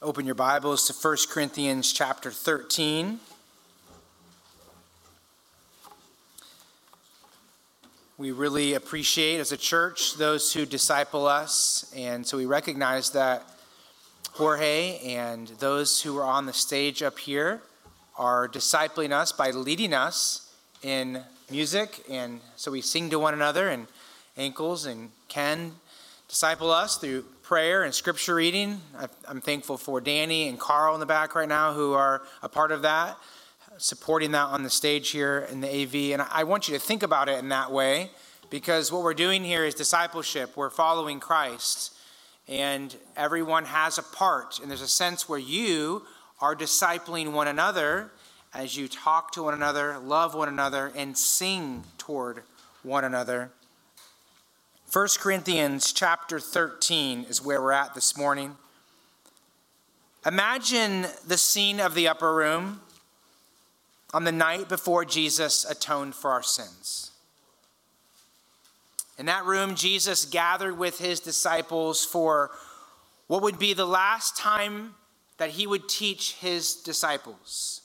[0.00, 3.18] open your Bibles to 1 Corinthians chapter 13.
[8.16, 13.42] We really appreciate as a church those who disciple us, and so we recognize that
[14.34, 17.60] Jorge and those who are on the stage up here
[18.16, 23.68] are discipling us by leading us in music, and so we sing to one another,
[23.68, 23.88] and
[24.36, 25.72] Ankles and Ken
[26.28, 28.78] disciple us through prayer and scripture reading.
[29.26, 32.72] I'm thankful for Danny and Carl in the back right now who are a part
[32.72, 33.16] of that,
[33.78, 36.12] supporting that on the stage here in the AV.
[36.12, 38.10] And I want you to think about it in that way
[38.50, 40.58] because what we're doing here is discipleship.
[40.58, 41.94] We're following Christ,
[42.48, 44.60] and everyone has a part.
[44.60, 46.02] And there's a sense where you
[46.42, 48.10] are discipling one another
[48.52, 52.42] as you talk to one another, love one another, and sing toward
[52.82, 53.52] one another.
[54.90, 58.56] 1 Corinthians chapter 13 is where we're at this morning.
[60.24, 62.80] Imagine the scene of the upper room
[64.14, 67.10] on the night before Jesus atoned for our sins.
[69.18, 72.50] In that room, Jesus gathered with his disciples for
[73.26, 74.94] what would be the last time
[75.36, 77.82] that he would teach his disciples.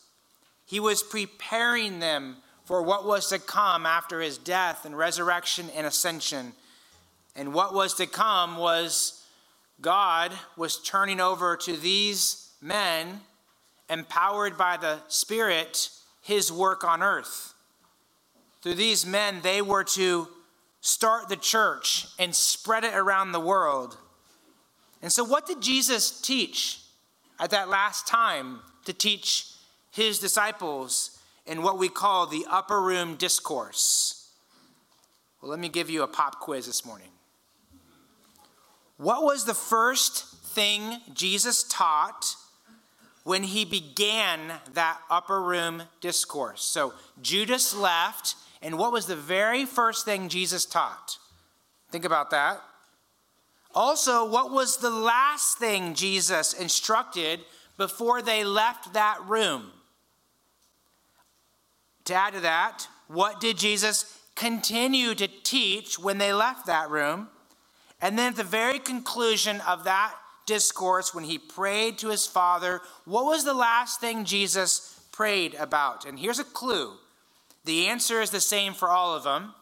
[0.65, 5.85] He was preparing them for what was to come after his death and resurrection and
[5.85, 6.53] ascension
[7.35, 9.23] and what was to come was
[9.81, 13.21] God was turning over to these men,
[13.89, 15.89] empowered by the Spirit,
[16.21, 17.53] his work on earth.
[18.61, 20.27] Through these men, they were to
[20.79, 23.97] start the church and spread it around the world.
[25.01, 26.79] And so, what did Jesus teach
[27.39, 29.47] at that last time to teach
[29.91, 34.29] his disciples in what we call the upper room discourse?
[35.41, 37.09] Well, let me give you a pop quiz this morning.
[39.03, 42.37] What was the first thing Jesus taught
[43.25, 44.39] when he began
[44.75, 46.63] that upper room discourse?
[46.63, 51.17] So Judas left, and what was the very first thing Jesus taught?
[51.91, 52.61] Think about that.
[53.75, 57.41] Also, what was the last thing Jesus instructed
[57.75, 59.71] before they left that room?
[62.05, 67.27] To add to that, what did Jesus continue to teach when they left that room?
[68.03, 70.13] And then at the very conclusion of that
[70.45, 76.05] discourse, when he prayed to his Father, what was the last thing Jesus prayed about?
[76.05, 76.95] And here's a clue
[77.63, 79.53] the answer is the same for all of them.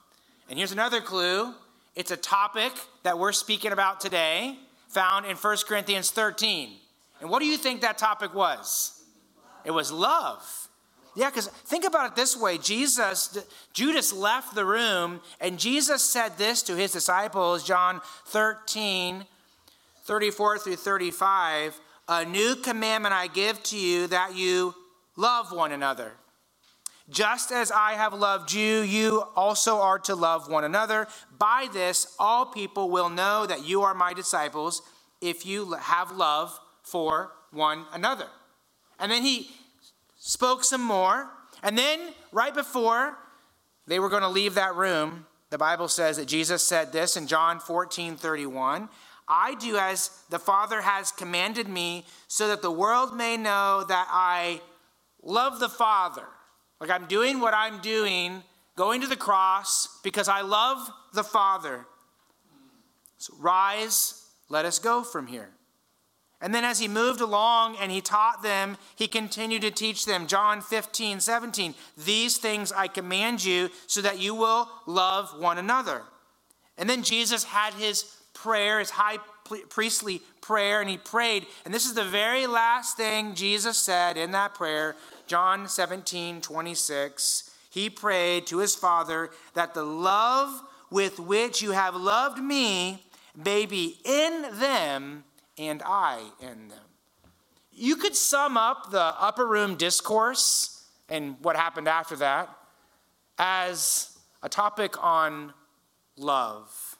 [0.49, 1.53] And here's another clue
[1.95, 2.71] it's a topic
[3.03, 6.71] that we're speaking about today, found in 1 Corinthians 13.
[7.19, 9.03] And what do you think that topic was?
[9.65, 10.60] It was love.
[11.15, 13.37] Yeah, because think about it this way Jesus,
[13.73, 19.25] Judas left the room, and Jesus said this to his disciples, John 13,
[20.03, 21.79] 34 through 35.
[22.07, 24.75] A new commandment I give to you that you
[25.15, 26.13] love one another.
[27.09, 31.07] Just as I have loved you, you also are to love one another.
[31.37, 34.81] By this, all people will know that you are my disciples
[35.19, 38.27] if you have love for one another.
[38.99, 39.49] And then he,
[40.21, 41.29] spoke some more.
[41.63, 41.99] And then,
[42.31, 43.17] right before
[43.87, 47.27] they were going to leave that room, the Bible says that Jesus said this in
[47.27, 48.87] John 14 31.
[49.27, 54.07] I do as the Father has commanded me, so that the world may know that
[54.09, 54.61] I
[55.21, 56.25] love the Father.
[56.79, 58.43] Like I'm doing what I'm doing,
[58.75, 61.85] going to the cross, because I love the Father.
[63.17, 65.49] So rise, let us go from here.
[66.41, 70.25] And then as he moved along and he taught them, he continued to teach them.
[70.25, 71.75] John 15, 17.
[71.97, 76.01] These things I command you so that you will love one another.
[76.77, 78.03] And then Jesus had his
[78.33, 79.19] prayer, his high
[79.69, 81.45] priestly prayer, and he prayed.
[81.63, 84.95] And this is the very last thing Jesus said in that prayer,
[85.27, 87.51] John 17, 26.
[87.69, 93.65] He prayed to his Father that the love with which you have loved me may
[93.65, 95.23] be in them
[95.61, 96.79] and I in them.
[97.71, 102.49] You could sum up the upper room discourse and what happened after that
[103.37, 105.53] as a topic on
[106.17, 106.97] love.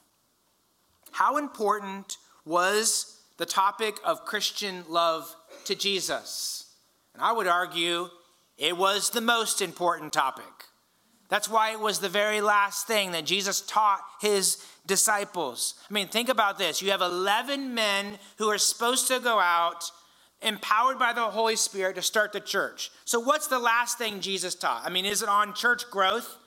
[1.12, 5.36] How important was the topic of Christian love
[5.66, 6.72] to Jesus?
[7.13, 8.10] And I would argue
[8.58, 10.46] it was the most important topic.
[11.31, 15.75] That's why it was the very last thing that Jesus taught his disciples.
[15.89, 16.81] I mean, think about this.
[16.81, 19.89] You have 11 men who are supposed to go out
[20.42, 22.92] empowered by the Holy Spirit to start the church.
[23.06, 24.81] So, what's the last thing Jesus taught?
[24.86, 26.38] I mean, is it on church growth?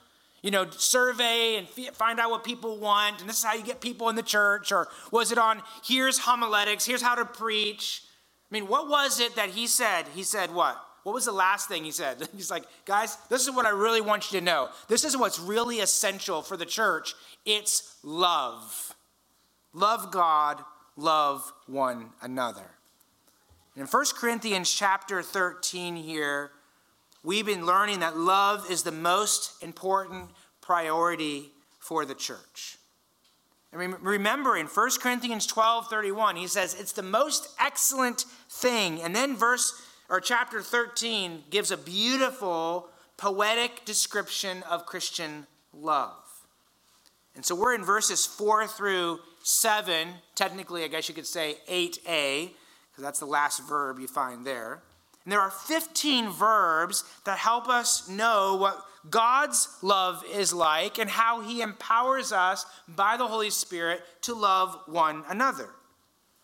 [0.43, 3.81] You know, survey and find out what people want, and this is how you get
[3.81, 4.71] people in the church?
[4.71, 8.03] Or was it on here's homiletics, here's how to preach?
[8.51, 10.03] I mean, what was it that he said?
[10.13, 10.79] He said what?
[11.05, 12.27] What was the last thing he said?
[12.35, 14.69] He's like, guys, this is what I really want you to know.
[14.87, 17.13] This is what's really essential for the church
[17.45, 18.95] it's love.
[19.71, 20.63] Love God,
[20.97, 22.71] love one another.
[23.75, 26.49] In 1 Corinthians chapter 13 here,
[27.23, 32.79] we've been learning that love is the most important priority for the church.
[33.71, 39.03] And remember in 1 Corinthians 12 31, he says it's the most excellent thing.
[39.03, 46.13] And then verse or chapter 13 gives a beautiful poetic description of Christian love.
[47.35, 52.51] And so we're in verses 4 through 7, technically, I guess you could say 8a,
[52.91, 54.81] because that's the last verb you find there.
[55.23, 61.09] And there are 15 verbs that help us know what God's love is like and
[61.09, 65.69] how he empowers us by the Holy Spirit to love one another.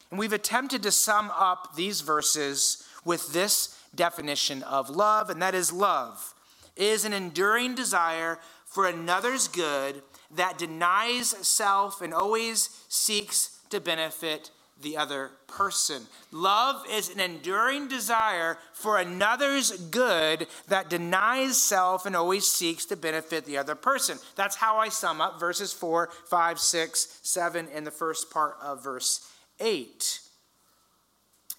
[0.10, 5.56] And we've attempted to sum up these verses with this definition of love, and that
[5.56, 6.34] is love
[6.76, 10.02] is an enduring desire for another's good
[10.34, 14.50] that denies self and always seeks to benefit
[14.82, 16.04] the other person.
[16.32, 22.96] Love is an enduring desire for another's good that denies self and always seeks to
[22.96, 24.18] benefit the other person.
[24.36, 28.84] That's how I sum up verses 4, 5, 6, 7, and the first part of
[28.84, 30.20] verse 8.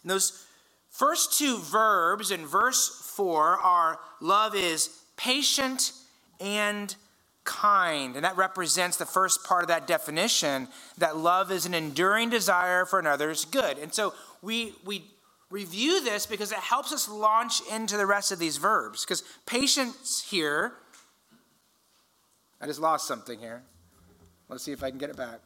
[0.03, 0.45] And those
[1.02, 5.90] first two verbs in verse 4 are love is patient
[6.38, 6.94] and
[7.43, 8.14] kind.
[8.14, 10.69] And that represents the first part of that definition
[10.99, 13.78] that love is an enduring desire for another's good.
[13.78, 15.02] And so we, we
[15.50, 19.04] review this because it helps us launch into the rest of these verbs.
[19.04, 20.75] Because patience here,
[22.60, 23.64] I just lost something here.
[24.49, 25.40] Let's see if I can get it back.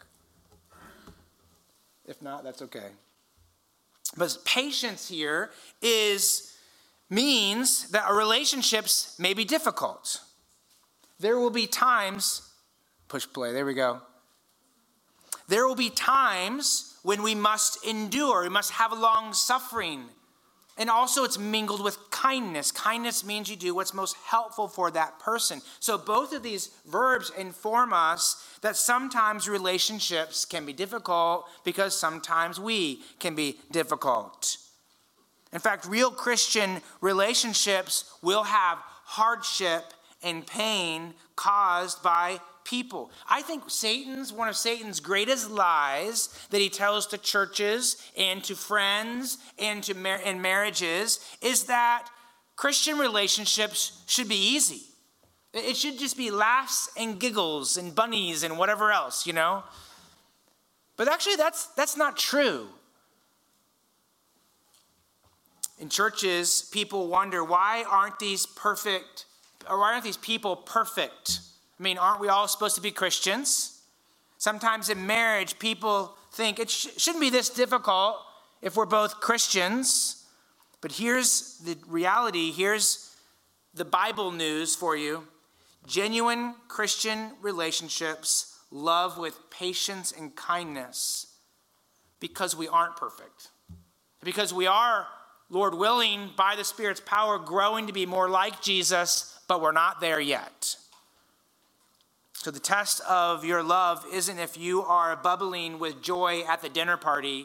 [2.04, 2.90] If not, that's okay.
[4.16, 5.50] But patience here
[5.82, 6.54] is
[7.08, 10.20] means that our relationships may be difficult.
[11.18, 12.42] There will be times,
[13.08, 14.02] push play, there we go.
[15.48, 20.06] There will be times when we must endure, we must have long suffering.
[20.78, 22.70] And also, it's mingled with kindness.
[22.70, 25.62] Kindness means you do what's most helpful for that person.
[25.80, 32.60] So, both of these verbs inform us that sometimes relationships can be difficult because sometimes
[32.60, 34.58] we can be difficult.
[35.52, 43.10] In fact, real Christian relationships will have hardship and pain caused by people.
[43.28, 48.56] I think Satan's one of Satan's greatest lies that he tells to churches and to
[48.56, 52.08] friends and to mar- and marriages is that
[52.56, 54.82] Christian relationships should be easy.
[55.54, 59.62] It should just be laughs and giggles and bunnies and whatever else, you know?
[60.96, 62.68] But actually that's that's not true.
[65.78, 69.26] In churches, people wonder why aren't these perfect
[69.68, 71.40] or why aren't these people perfect?
[71.78, 73.80] I mean, aren't we all supposed to be Christians?
[74.38, 78.16] Sometimes in marriage, people think it sh- shouldn't be this difficult
[78.62, 80.24] if we're both Christians.
[80.80, 83.14] But here's the reality here's
[83.74, 85.24] the Bible news for you
[85.86, 91.26] genuine Christian relationships love with patience and kindness
[92.20, 93.50] because we aren't perfect.
[94.24, 95.06] Because we are,
[95.50, 100.00] Lord willing, by the Spirit's power, growing to be more like Jesus but we're not
[100.00, 100.76] there yet.
[102.46, 106.68] So, the test of your love isn't if you are bubbling with joy at the
[106.68, 107.44] dinner party.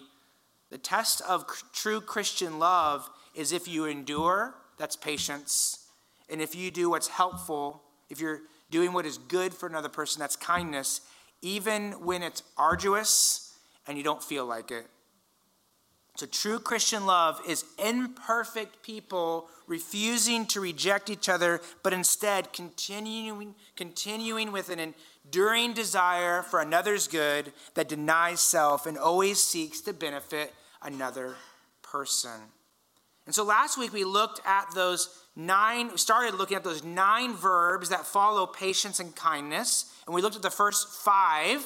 [0.69, 5.87] The test of true Christian love is if you endure, that's patience.
[6.29, 7.81] And if you do what's helpful,
[8.11, 11.01] if you're doing what is good for another person, that's kindness,
[11.41, 14.85] even when it's arduous and you don't feel like it.
[16.15, 23.55] So, true Christian love is imperfect people refusing to reject each other, but instead continuing,
[23.77, 24.93] continuing with an
[25.25, 31.35] enduring desire for another's good that denies self and always seeks to benefit another
[31.81, 32.51] person.
[33.25, 37.87] And so last week we looked at those nine, started looking at those nine verbs
[37.89, 39.85] that follow patience and kindness.
[40.05, 41.65] And we looked at the first five.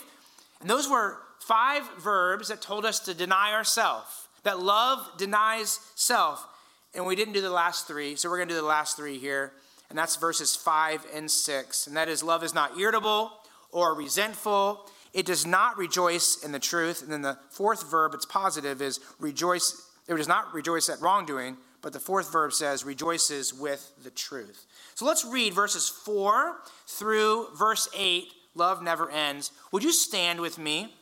[0.62, 6.48] And those were five verbs that told us to deny ourselves, that love denies self.
[6.96, 9.18] And we didn't do the last three, so we're going to do the last three
[9.18, 9.52] here.
[9.90, 11.88] And that's verses 5 and 6.
[11.88, 13.32] And that is love is not irritable
[13.72, 14.90] or resentful.
[15.14, 17.02] It does not rejoice in the truth.
[17.02, 19.90] And then the fourth verb, it's positive, is rejoice.
[20.08, 24.66] It does not rejoice at wrongdoing, but the fourth verb says rejoices with the truth.
[24.96, 26.56] So let's read verses 4
[26.88, 28.26] through verse 8.
[28.56, 29.52] Love never ends.
[29.72, 30.94] Would you stand with me?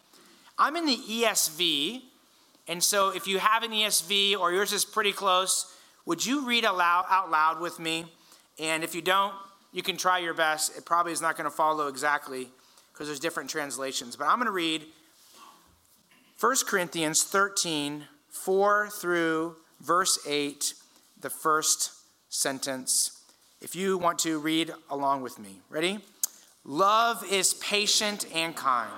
[0.57, 2.01] I'm in the ESV,
[2.67, 6.65] And so if you have an ESV or yours is pretty close, would you read
[6.65, 8.05] aloud, out loud with me?
[8.60, 9.33] And if you don't,
[9.72, 10.77] you can try your best.
[10.77, 12.50] It probably is not going to follow exactly
[12.91, 14.15] because there's different translations.
[14.15, 14.86] But I'm going to read
[16.39, 20.74] 1 Corinthians 13, 4 through verse 8,
[21.22, 21.91] the first
[22.29, 23.22] sentence.
[23.62, 26.00] If you want to read along with me, ready?
[26.65, 28.91] Love is patient and kind.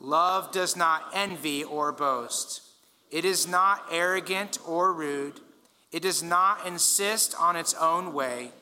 [0.00, 2.62] Love does not envy or boast.
[3.10, 5.40] It is not arrogant or rude.
[5.92, 8.52] It does not insist on its own way.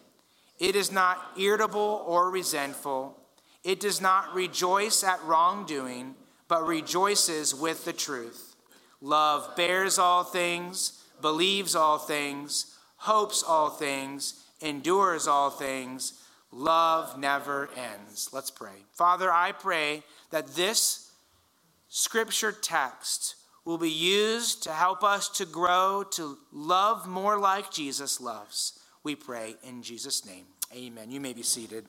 [0.58, 3.16] It is not irritable or resentful.
[3.64, 6.14] It does not rejoice at wrongdoing,
[6.48, 8.56] but rejoices with the truth.
[9.00, 16.14] Love bears all things, believes all things, hopes all things, endures all things.
[16.50, 18.30] Love never ends.
[18.32, 18.84] Let's pray.
[18.92, 21.12] Father, I pray that this
[21.88, 23.36] scripture text
[23.68, 28.80] will be used to help us to grow to love more like Jesus loves.
[29.04, 30.46] We pray in Jesus' name.
[30.74, 31.10] Amen.
[31.10, 31.84] You may be seated.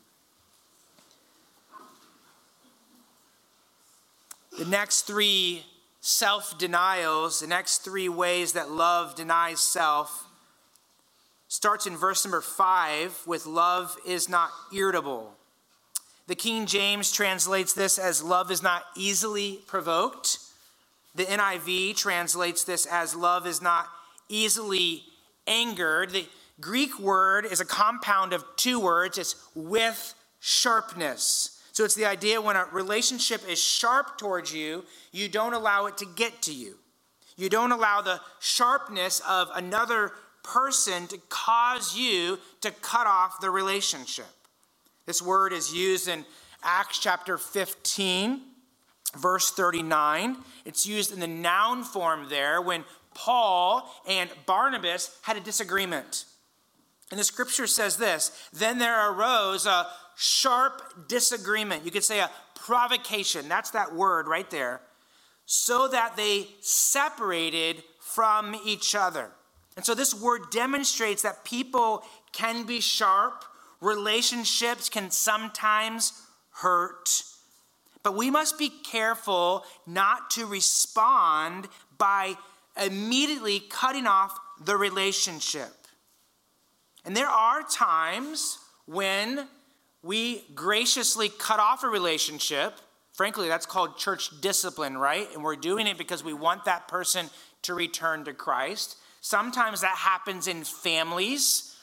[4.57, 5.63] The next three
[6.01, 10.27] self denials, the next three ways that love denies self,
[11.47, 15.31] starts in verse number five with love is not irritable.
[16.27, 20.39] The King James translates this as love is not easily provoked.
[21.19, 23.89] The NIV translates this as love is not
[24.29, 25.03] easily
[25.47, 26.11] angered.
[26.11, 26.25] The
[26.61, 31.61] Greek word is a compound of two words it's with sharpness.
[31.73, 35.97] So it's the idea when a relationship is sharp towards you, you don't allow it
[35.97, 36.77] to get to you.
[37.35, 43.49] You don't allow the sharpness of another person to cause you to cut off the
[43.49, 44.31] relationship.
[45.05, 46.23] This word is used in
[46.63, 48.39] Acts chapter 15,
[49.17, 50.37] verse 39.
[50.65, 56.25] It's used in the noun form there when Paul and Barnabas had a disagreement.
[57.11, 61.85] And the scripture says this Then there arose a sharp disagreement.
[61.85, 63.49] You could say a provocation.
[63.49, 64.81] That's that word right there.
[65.45, 69.31] So that they separated from each other.
[69.75, 73.45] And so this word demonstrates that people can be sharp,
[73.81, 76.13] relationships can sometimes
[76.51, 77.23] hurt.
[78.03, 82.37] But we must be careful not to respond by
[82.81, 85.73] immediately cutting off the relationship.
[87.05, 89.47] And there are times when
[90.01, 92.75] we graciously cut off a relationship.
[93.13, 95.27] Frankly, that's called church discipline, right?
[95.33, 97.29] And we're doing it because we want that person
[97.63, 98.97] to return to Christ.
[99.21, 101.75] Sometimes that happens in families.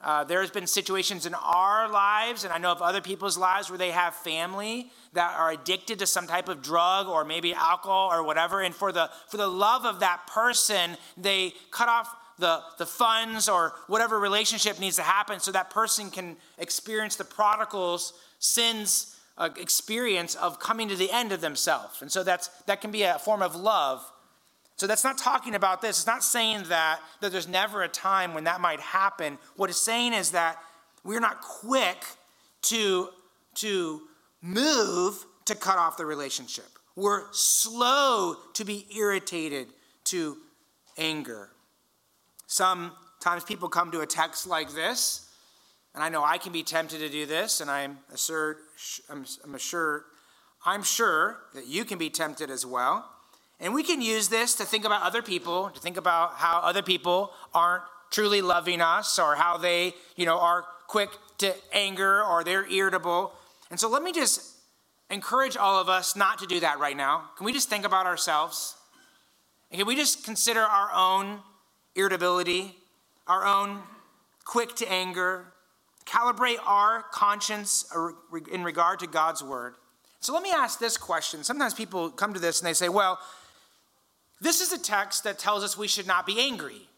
[0.00, 3.78] Uh, there's been situations in our lives, and I know of other people's lives where
[3.78, 8.22] they have family that are addicted to some type of drug or maybe alcohol or
[8.22, 8.60] whatever.
[8.60, 13.48] And for the, for the love of that person, they cut off the, the funds
[13.48, 19.50] or whatever relationship needs to happen so that person can experience the prodigal's sins uh,
[19.58, 22.02] experience of coming to the end of themselves.
[22.02, 24.04] And so that's, that can be a form of love
[24.76, 25.98] so that's not talking about this.
[25.98, 29.38] It's not saying that, that there's never a time when that might happen.
[29.56, 30.58] What it's saying is that
[31.04, 32.04] we're not quick
[32.62, 33.10] to,
[33.56, 34.02] to
[34.42, 36.66] move to cut off the relationship.
[36.96, 39.68] We're slow to be irritated
[40.04, 40.38] to
[40.98, 41.50] anger.
[42.46, 45.28] Sometimes people come to a text like this,
[45.94, 48.56] and I know I can be tempted to do this, and I'm assured,
[49.08, 50.02] I'm, I'm assured,
[50.64, 53.08] I'm sure that you can be tempted as well.
[53.60, 56.82] And we can use this to think about other people, to think about how other
[56.82, 62.44] people aren't truly loving us or how they, you know, are quick to anger or
[62.44, 63.32] they're irritable.
[63.70, 64.52] And so let me just
[65.10, 67.30] encourage all of us not to do that right now.
[67.36, 68.76] Can we just think about ourselves?
[69.70, 71.40] And can we just consider our own
[71.96, 72.76] irritability,
[73.26, 73.82] our own
[74.44, 75.46] quick to anger,
[76.06, 77.84] calibrate our conscience
[78.52, 79.74] in regard to God's word?
[80.20, 81.44] So let me ask this question.
[81.44, 83.18] Sometimes people come to this and they say, well,
[84.44, 86.88] this is a text that tells us we should not be angry,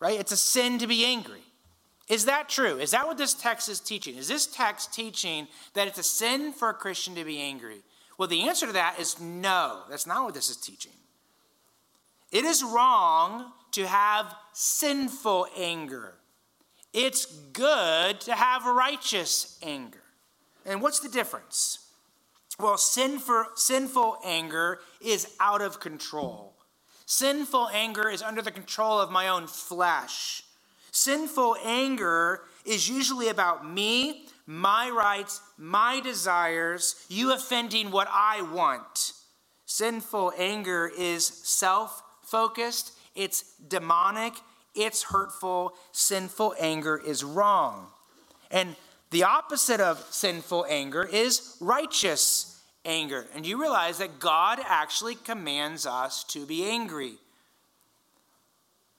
[0.00, 0.18] right?
[0.18, 1.42] It's a sin to be angry.
[2.08, 2.78] Is that true?
[2.78, 4.16] Is that what this text is teaching?
[4.16, 7.82] Is this text teaching that it's a sin for a Christian to be angry?
[8.18, 9.82] Well, the answer to that is no.
[9.90, 10.92] That's not what this is teaching.
[12.30, 16.14] It is wrong to have sinful anger.
[16.92, 20.02] It's good to have righteous anger.
[20.64, 21.90] And what's the difference?
[22.58, 26.53] Well, sinful, sinful anger is out of control.
[27.06, 30.42] Sinful anger is under the control of my own flesh.
[30.90, 39.12] Sinful anger is usually about me, my rights, my desires, you offending what I want.
[39.66, 44.34] Sinful anger is self focused, it's demonic,
[44.74, 47.88] it's hurtful, sinful anger is wrong.
[48.50, 48.76] And
[49.10, 52.53] the opposite of sinful anger is righteous
[52.84, 53.26] anger.
[53.34, 57.14] And you realize that God actually commands us to be angry.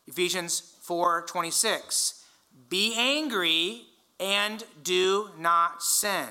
[0.08, 2.24] Ephesians 4:26
[2.70, 3.86] Be angry
[4.20, 6.30] and do not sin.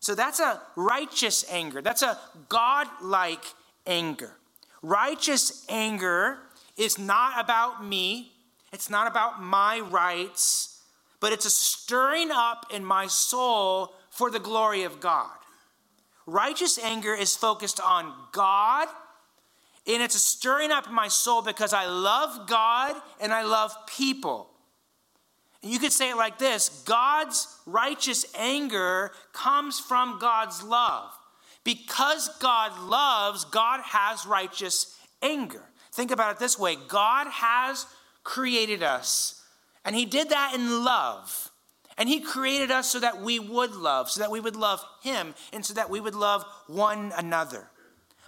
[0.00, 1.82] So that's a righteous anger.
[1.82, 3.44] That's a God-like
[3.86, 4.36] anger.
[4.82, 6.38] Righteous anger
[6.76, 8.32] is not about me.
[8.72, 10.80] It's not about my rights,
[11.20, 15.36] but it's a stirring up in my soul for the glory of God.
[16.30, 18.86] Righteous anger is focused on God,
[19.84, 23.74] and it's a stirring up in my soul because I love God and I love
[23.88, 24.48] people.
[25.60, 31.10] And you could say it like this God's righteous anger comes from God's love.
[31.64, 35.64] Because God loves, God has righteous anger.
[35.92, 37.86] Think about it this way God has
[38.22, 39.42] created us,
[39.84, 41.49] and He did that in love.
[42.00, 45.34] And He created us so that we would love, so that we would love Him,
[45.52, 47.68] and so that we would love one another.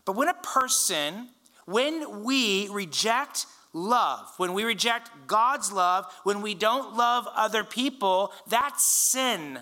[0.05, 1.31] But when a person,
[1.65, 8.35] when we reject love, when we reject God's love, when we don't love other people,
[8.47, 9.61] that's sin.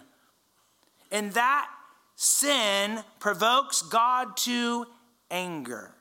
[1.12, 1.68] And that
[2.16, 4.86] sin provokes God to
[5.30, 5.94] anger.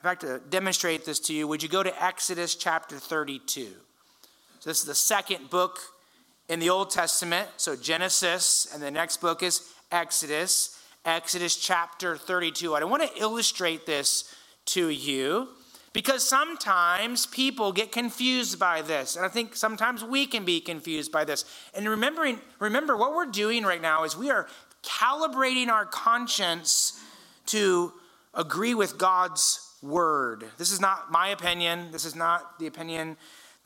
[0.00, 3.68] In fact, to demonstrate this to you, would you go to Exodus chapter 32?
[4.60, 5.80] So, this is the second book
[6.48, 7.48] in the Old Testament.
[7.56, 10.78] So, Genesis, and the next book is Exodus.
[11.04, 12.74] Exodus chapter 32.
[12.74, 14.34] I want to illustrate this
[14.66, 15.48] to you
[15.92, 19.16] because sometimes people get confused by this.
[19.16, 21.44] And I think sometimes we can be confused by this.
[21.74, 24.48] And remembering, remember, what we're doing right now is we are
[24.82, 27.00] calibrating our conscience
[27.46, 27.92] to
[28.34, 30.44] agree with God's word.
[30.58, 31.90] This is not my opinion.
[31.90, 33.16] This is not the opinion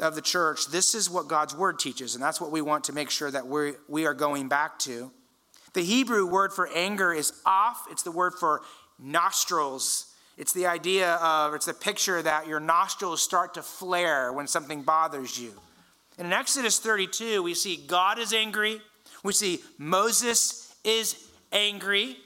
[0.02, 0.66] of the church.
[0.66, 3.46] This is what God's word teaches, and that's what we want to make sure that
[3.46, 5.10] we we are going back to.
[5.72, 7.86] The Hebrew word for anger is off.
[7.90, 8.60] It's the word for
[8.98, 10.12] nostrils.
[10.36, 14.82] It's the idea of, it's the picture that your nostrils start to flare when something
[14.82, 15.52] bothers you.
[16.18, 18.80] And in Exodus 32, we see God is angry.
[19.22, 22.16] We see Moses is angry,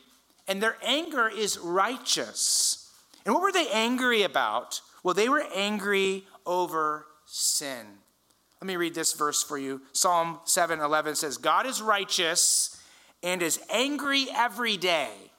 [0.49, 2.91] and their anger is righteous.
[3.25, 4.81] And what were they angry about?
[5.03, 7.99] Well, they were angry over sin.
[8.61, 9.83] Let me read this verse for you.
[9.93, 12.77] Psalm 7:11 says, "God is righteous
[13.23, 15.33] and is angry every day."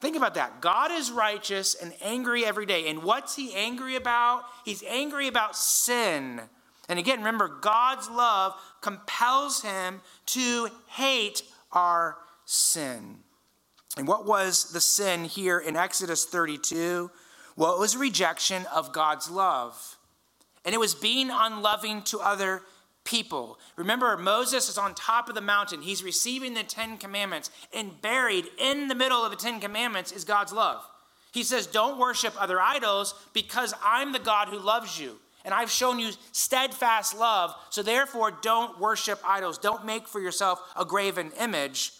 [0.00, 0.60] Think about that.
[0.60, 2.88] God is righteous and angry every day.
[2.88, 4.44] And what's he angry about?
[4.64, 6.48] He's angry about sin.
[6.88, 13.24] And again, remember, God's love compels him to hate our sin.
[13.96, 17.10] And what was the sin here in Exodus 32?
[17.56, 19.96] Well, it was rejection of God's love.
[20.64, 22.62] And it was being unloving to other
[23.04, 23.58] people.
[23.76, 25.82] Remember, Moses is on top of the mountain.
[25.82, 30.24] He's receiving the Ten Commandments, and buried in the middle of the Ten Commandments is
[30.24, 30.82] God's love.
[31.32, 35.18] He says, Don't worship other idols because I'm the God who loves you.
[35.44, 37.54] And I've shown you steadfast love.
[37.68, 39.58] So therefore, don't worship idols.
[39.58, 41.92] Don't make for yourself a graven image.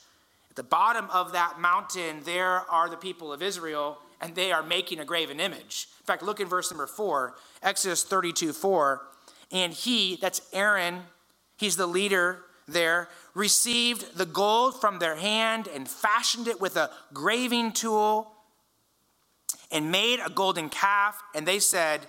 [0.49, 4.63] At the bottom of that mountain, there are the people of Israel, and they are
[4.63, 5.89] making a graven image.
[6.05, 9.01] In fact, look in verse number four, Exodus 32 4.
[9.51, 11.01] And he, that's Aaron,
[11.57, 16.91] he's the leader there, received the gold from their hand and fashioned it with a
[17.15, 18.31] graving tool
[19.71, 21.19] and made a golden calf.
[21.35, 22.03] And they said,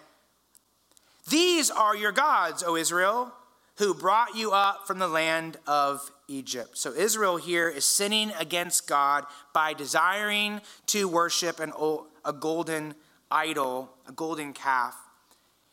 [1.30, 3.32] These are your gods, O Israel,
[3.78, 6.78] who brought you up from the land of Egypt.
[6.78, 11.72] So Israel here is sinning against God by desiring to worship an,
[12.26, 12.94] a golden
[13.32, 14.96] idol, a golden calf.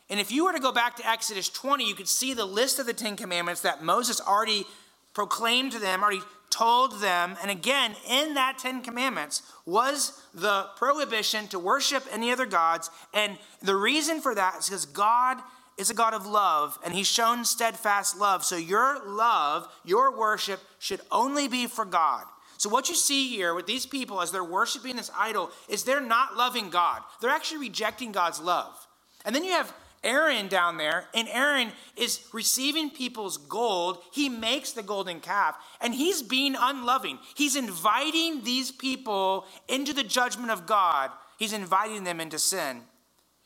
[0.09, 2.79] And if you were to go back to Exodus 20, you could see the list
[2.79, 4.65] of the Ten Commandments that Moses already
[5.13, 7.35] proclaimed to them, already told them.
[7.41, 12.91] And again, in that Ten Commandments was the prohibition to worship any other gods.
[13.13, 15.39] And the reason for that is because God
[15.77, 18.45] is a God of love, and He's shown steadfast love.
[18.45, 22.25] So your love, your worship, should only be for God.
[22.63, 25.99] So what you see here with these people as they're worshiping this idol is they're
[25.99, 27.01] not loving God.
[27.19, 28.87] They're actually rejecting God's love.
[29.25, 33.97] And then you have Aaron down there, and Aaron is receiving people's gold.
[34.13, 37.19] He makes the golden calf, and he's being unloving.
[37.35, 41.11] He's inviting these people into the judgment of God.
[41.37, 42.79] He's inviting them into sin.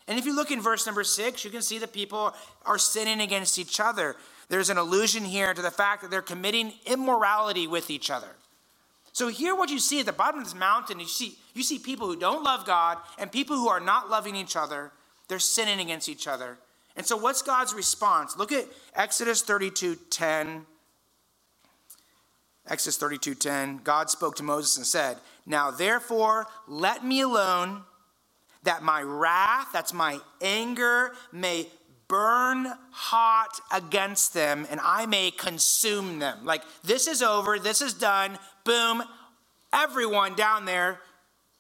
[0.08, 2.36] And if you look in verse number six, you can see that people
[2.68, 4.16] are sinning against each other.
[4.48, 8.36] There's an allusion here to the fact that they're committing immorality with each other.
[9.18, 11.80] So here what you see at the bottom of this mountain, you see, you see
[11.80, 14.92] people who don't love God and people who are not loving each other.
[15.28, 16.60] They're sinning against each other.
[16.96, 18.38] And so what's God's response?
[18.38, 20.68] Look at Exodus 32:10.
[22.68, 23.80] Exodus 32:10.
[23.84, 27.86] God spoke to Moses and said, "Now therefore let me alone
[28.62, 31.72] that my wrath, that's my anger may
[32.08, 37.94] burn hot against them and I may consume them." Like this is over, this is
[37.94, 38.40] done.
[38.64, 39.04] Boom.
[39.74, 41.02] Everyone down there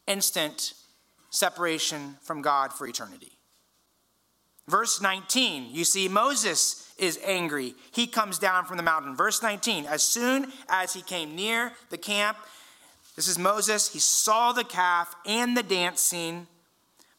[0.07, 0.73] instant
[1.29, 3.37] separation from God for eternity.
[4.67, 7.75] Verse 19, you see Moses is angry.
[7.91, 9.15] He comes down from the mountain.
[9.15, 12.37] Verse 19, as soon as he came near the camp,
[13.15, 16.47] this is Moses, he saw the calf and the dancing.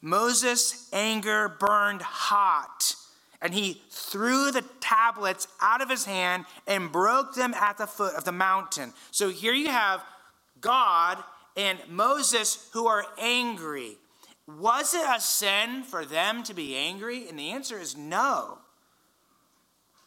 [0.00, 2.94] Moses' anger burned hot,
[3.40, 8.14] and he threw the tablets out of his hand and broke them at the foot
[8.14, 8.92] of the mountain.
[9.10, 10.02] So here you have
[10.60, 11.18] God
[11.56, 13.96] and Moses who are angry.
[14.46, 17.28] Was it a sin for them to be angry?
[17.28, 18.58] And the answer is no.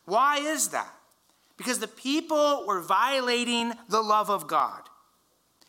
[0.06, 0.94] Why is that?
[1.58, 4.82] Because the people were violating the love of God.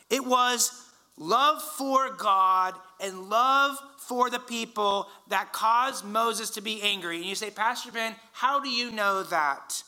[0.09, 3.77] It was love for God and love
[4.13, 7.17] for the people that caused Moses to be angry.
[7.17, 9.83] And you say, Pastor Ben, how do you know that?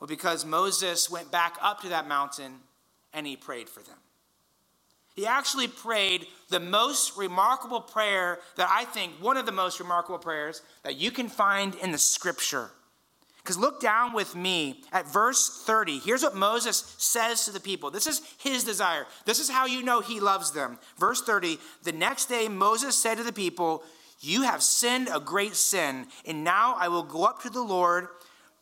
[0.00, 2.54] Well, because Moses went back up to that mountain
[3.14, 3.98] and he prayed for them.
[5.14, 10.18] He actually prayed the most remarkable prayer that I think, one of the most remarkable
[10.18, 12.72] prayers that you can find in the scripture.
[13.50, 15.98] Because look down with me at verse 30.
[15.98, 17.90] Here's what Moses says to the people.
[17.90, 19.08] This is his desire.
[19.24, 20.78] This is how you know he loves them.
[21.00, 23.82] Verse 30 The next day, Moses said to the people,
[24.20, 28.06] You have sinned a great sin, and now I will go up to the Lord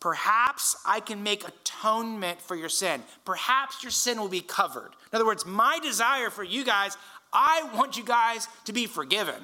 [0.00, 3.02] Perhaps I can make atonement for your sin.
[3.24, 4.92] Perhaps your sin will be covered.
[5.12, 6.96] In other words, my desire for you guys,
[7.32, 9.42] I want you guys to be forgiven.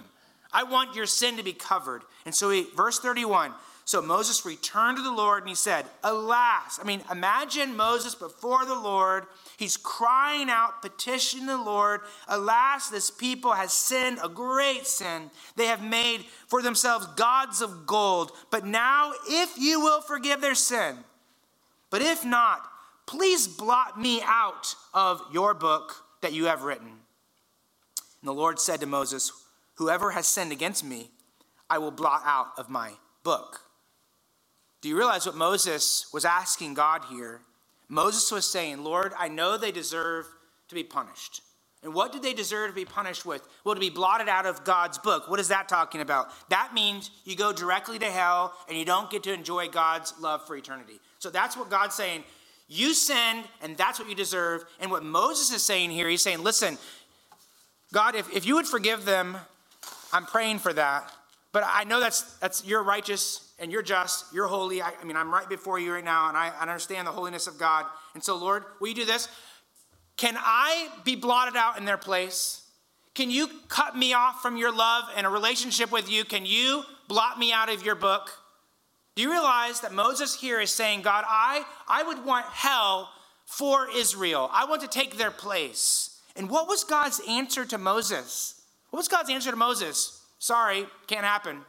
[0.53, 2.03] I want your sin to be covered.
[2.25, 3.53] And so, he, verse 31
[3.87, 8.65] so Moses returned to the Lord and he said, Alas, I mean, imagine Moses before
[8.65, 9.27] the Lord.
[9.59, 12.01] He's crying out, petitioning the Lord.
[12.27, 15.31] Alas, this people has sinned a great sin.
[15.57, 18.33] They have made for themselves gods of gold.
[18.51, 20.97] But now, if you will forgive their sin,
[21.91, 22.67] but if not,
[23.05, 26.89] please blot me out of your book that you have written.
[26.89, 29.31] And the Lord said to Moses,
[29.75, 31.11] Whoever has sinned against me,
[31.69, 32.93] I will blot out of my
[33.23, 33.61] book.
[34.85, 37.41] Do you realize what Moses was asking God here?
[37.89, 40.27] Moses was saying, Lord, I know they deserve
[40.69, 41.41] to be punished.
[41.83, 43.49] And what did they deserve to be punished with?
[43.65, 45.31] Well, to be blotted out of God's book.
[45.31, 46.29] What is that talking about?
[46.51, 50.47] That means you go directly to hell and you don't get to enjoy God's love
[50.47, 51.01] for eternity.
[51.19, 52.23] So that's what God's saying.
[52.69, 54.67] You sinned, and that's what you deserve.
[54.81, 56.77] And what Moses is saying here, he's saying, listen,
[57.91, 59.39] God, if, if you would forgive them,
[60.13, 61.11] I'm praying for that.
[61.53, 64.83] But I know that's that's you're righteous and you're just, you're holy.
[64.83, 67.47] I, I mean, I'm right before you right now, and I, I understand the holiness
[67.47, 67.87] of God.
[68.15, 69.29] And so, Lord, will you do this?
[70.17, 72.63] Can I be blotted out in their place?
[73.15, 76.25] Can you cut me off from your love and a relationship with you?
[76.25, 78.31] Can you blot me out of your book?
[79.15, 83.11] Do you realize that Moses here is saying, God, I, I would want hell
[83.47, 84.51] for Israel.
[84.53, 86.21] I want to take their place.
[86.37, 88.61] And what was God's answer to Moses?
[88.91, 90.21] What was God's answer to Moses?
[90.39, 91.61] Sorry, can't happen.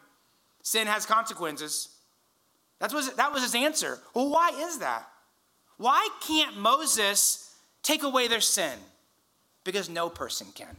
[0.65, 1.89] Sin has consequences.
[2.80, 3.99] That was, that was his answer.
[4.15, 5.08] Well, why is that?
[5.78, 8.80] Why can't Moses take away their sin?
[9.63, 10.75] Because no person can.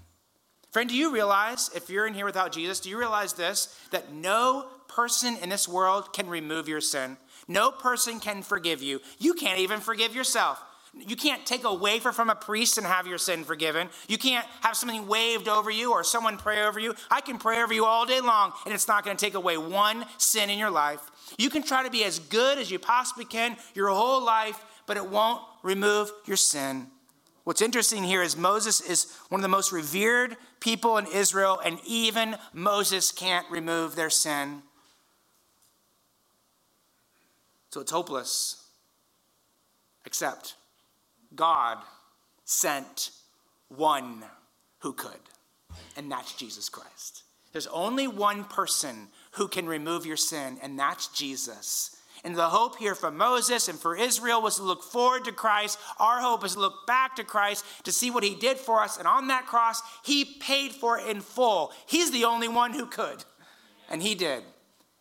[0.72, 3.78] Friend, do you realize, if you're in here without Jesus, do you realize this?
[3.92, 7.16] That no person in this world can remove your sin.
[7.46, 9.00] No person can forgive you.
[9.20, 10.60] You can't even forgive yourself.
[10.98, 13.88] You can't take a wafer from a priest and have your sin forgiven.
[14.08, 16.94] You can't have something waved over you or someone pray over you.
[17.10, 19.58] I can pray over you all day long, and it's not going to take away
[19.58, 21.00] one sin in your life.
[21.38, 24.96] You can try to be as good as you possibly can your whole life, but
[24.96, 26.86] it won't remove your sin.
[27.44, 31.78] What's interesting here is Moses is one of the most revered people in Israel, and
[31.86, 34.62] even Moses can't remove their sin.
[37.70, 38.64] So it's hopeless.
[40.06, 40.54] Except
[41.34, 41.78] God
[42.44, 43.10] sent
[43.68, 44.22] one
[44.80, 45.20] who could,
[45.96, 47.22] and that's Jesus Christ.
[47.52, 51.96] There's only one person who can remove your sin, and that's Jesus.
[52.24, 55.78] And the hope here for Moses and for Israel was to look forward to Christ.
[55.98, 58.98] Our hope is to look back to Christ to see what he did for us.
[58.98, 61.72] And on that cross, he paid for it in full.
[61.86, 63.24] He's the only one who could,
[63.88, 64.42] and he did.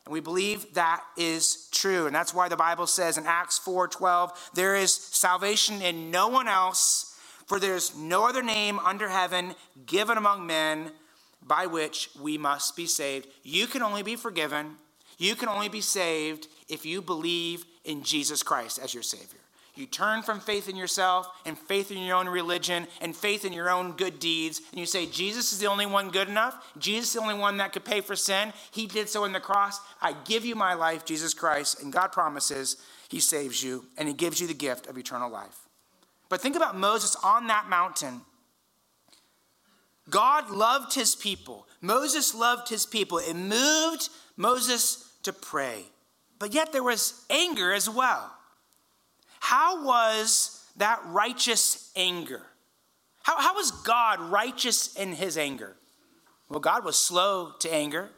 [0.06, 2.06] And we believe that is true.
[2.06, 6.48] And that's why the Bible says in Acts 4:12, there is salvation in no one
[6.48, 7.16] else,
[7.48, 10.92] for there's no other name under heaven given among men
[11.42, 13.28] by which we must be saved.
[13.44, 14.78] You can only be forgiven,
[15.18, 19.45] you can only be saved if you believe in Jesus Christ as your Savior.
[19.76, 23.54] You turn from faith in yourself and faith in your own religion and faith in
[23.54, 26.74] your own good deeds, and you say, Jesus is the only one good enough.
[26.78, 28.54] Jesus is the only one that could pay for sin.
[28.72, 29.80] He did so in the cross.
[30.02, 32.78] I give you my life, Jesus Christ, and God promises
[33.10, 35.60] He saves you and He gives you the gift of eternal life.
[36.30, 38.22] But think about Moses on that mountain.
[40.10, 41.68] God loved his people.
[41.82, 43.18] Moses loved his people.
[43.18, 45.84] It moved Moses to pray.
[46.40, 48.32] But yet there was anger as well.
[49.46, 52.42] How was that righteous anger?
[53.22, 55.76] How, how was God righteous in his anger?
[56.50, 58.10] Well, God was slow to anger.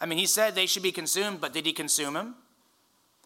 [0.00, 2.34] I mean, he said they should be consumed, but did he consume them?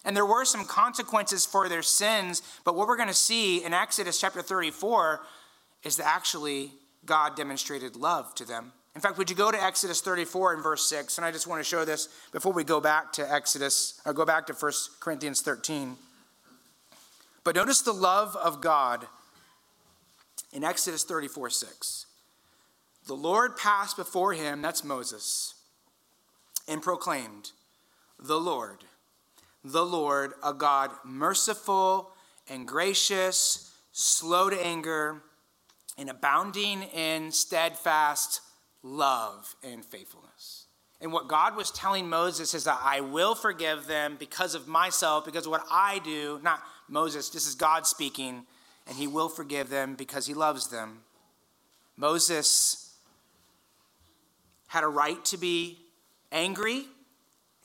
[0.05, 3.73] And there were some consequences for their sins, but what we're going to see in
[3.73, 5.21] Exodus chapter 34
[5.85, 6.73] is that actually
[7.07, 8.73] God demonstrated love to them.
[8.97, 11.19] In fact, would you go to Exodus 34 and verse 6?
[11.19, 14.25] And I just want to show this before we go back to Exodus, or go
[14.25, 15.97] back to 1 Corinthians 13.
[17.45, 19.07] But notice the love of God
[20.53, 22.07] in Exodus 34 6.
[23.07, 25.55] The Lord passed before him, that's Moses,
[26.67, 27.53] and proclaimed,
[28.19, 28.85] The Lord,
[29.63, 32.13] the Lord, a God merciful
[32.49, 35.23] and gracious, slow to anger,
[35.99, 38.41] and abounding in steadfast
[38.83, 40.64] love and faithfulness.
[41.05, 45.27] And what God was telling Moses is that I will forgive them because of myself,
[45.27, 48.47] because of what I do, not Moses, this is God speaking,
[48.87, 51.01] and he will forgive them because he loves them.
[51.99, 52.97] Moses
[54.69, 55.79] had a right to be
[56.33, 56.87] angry, and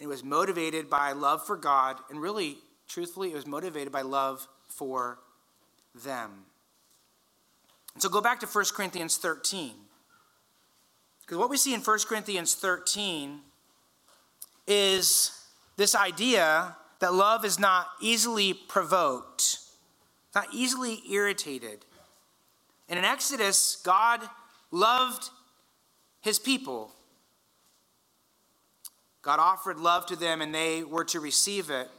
[0.01, 2.57] it was motivated by love for God, and really,
[2.89, 5.17] truthfully, it was motivated by love for
[5.95, 6.43] them.
[7.99, 9.75] So go back to 1 Corinthians 13.
[11.29, 13.41] Because what we see in 1 Corinthians 13
[14.65, 15.45] is
[15.77, 19.59] this idea that love is not easily provoked,
[20.33, 21.85] not easily irritated.
[22.89, 24.21] And in Exodus, God
[24.71, 25.29] loved
[26.21, 26.95] his people.
[29.21, 31.91] God offered love to them and they were to receive it.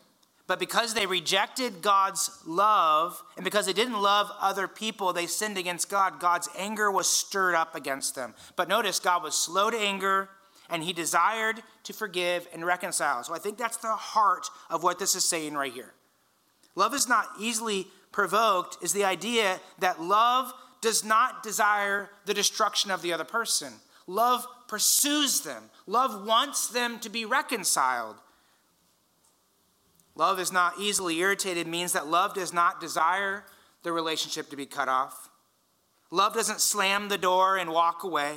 [0.50, 5.56] But because they rejected God's love and because they didn't love other people, they sinned
[5.56, 6.18] against God.
[6.18, 8.34] God's anger was stirred up against them.
[8.56, 10.28] But notice, God was slow to anger
[10.68, 13.22] and he desired to forgive and reconcile.
[13.22, 15.94] So I think that's the heart of what this is saying right here.
[16.74, 22.90] Love is not easily provoked, is the idea that love does not desire the destruction
[22.90, 23.72] of the other person.
[24.08, 28.16] Love pursues them, love wants them to be reconciled.
[30.14, 33.44] Love is not easily irritated means that love does not desire
[33.82, 35.30] the relationship to be cut off.
[36.10, 38.34] Love doesn't slam the door and walk away.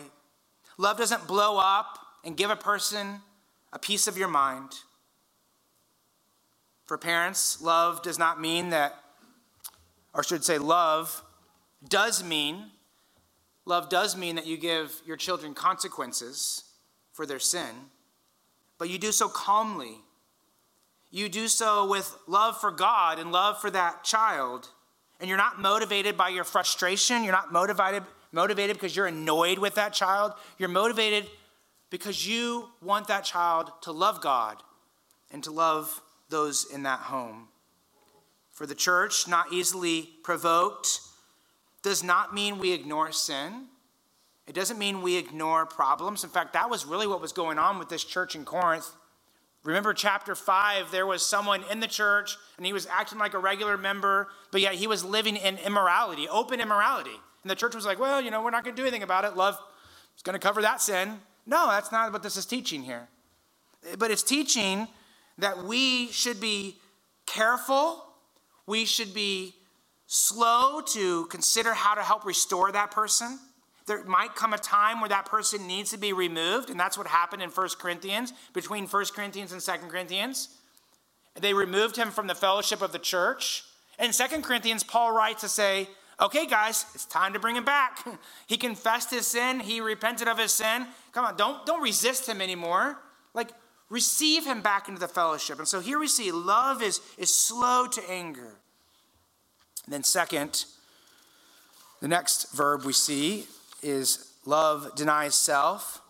[0.77, 3.21] Love doesn't blow up and give a person
[3.71, 4.71] a piece of your mind.
[6.85, 8.95] For parents, love does not mean that,
[10.13, 11.23] or should say, love
[11.87, 12.71] does mean,
[13.65, 16.63] love does mean that you give your children consequences
[17.11, 17.89] for their sin,
[18.77, 19.97] but you do so calmly.
[21.13, 24.67] You do so with love for God and love for that child.
[25.19, 27.23] And you're not motivated by your frustration.
[27.23, 30.33] You're not motivated, motivated because you're annoyed with that child.
[30.57, 31.29] You're motivated
[31.91, 34.57] because you want that child to love God
[35.31, 37.47] and to love those in that home.
[38.49, 40.99] For the church, not easily provoked
[41.83, 43.65] does not mean we ignore sin.
[44.47, 46.23] It doesn't mean we ignore problems.
[46.23, 48.89] In fact, that was really what was going on with this church in Corinth.
[49.63, 53.39] Remember chapter 5, there was someone in the church and he was acting like a
[53.39, 57.17] regular member, but yet he was living in immorality, open immorality.
[57.43, 59.23] And the church was like, well, you know, we're not going to do anything about
[59.23, 59.37] it.
[59.37, 59.57] Love
[60.15, 61.19] is going to cover that sin.
[61.45, 63.07] No, that's not what this is teaching here.
[63.97, 64.87] But it's teaching
[65.37, 66.77] that we should be
[67.25, 68.05] careful,
[68.65, 69.55] we should be
[70.07, 73.39] slow to consider how to help restore that person.
[73.85, 77.07] There might come a time where that person needs to be removed, and that's what
[77.07, 80.49] happened in 1 Corinthians, between 1 Corinthians and 2 Corinthians.
[81.39, 83.63] They removed him from the fellowship of the church.
[83.99, 88.05] In 2 Corinthians, Paul writes to say, okay, guys, it's time to bring him back.
[88.47, 90.87] he confessed his sin, he repented of his sin.
[91.11, 92.97] Come on, don't, don't resist him anymore.
[93.33, 93.49] Like,
[93.89, 95.59] receive him back into the fellowship.
[95.59, 98.55] And so here we see love is, is slow to anger.
[99.85, 100.65] And then, second,
[101.99, 103.45] the next verb we see
[103.83, 106.01] is love denies self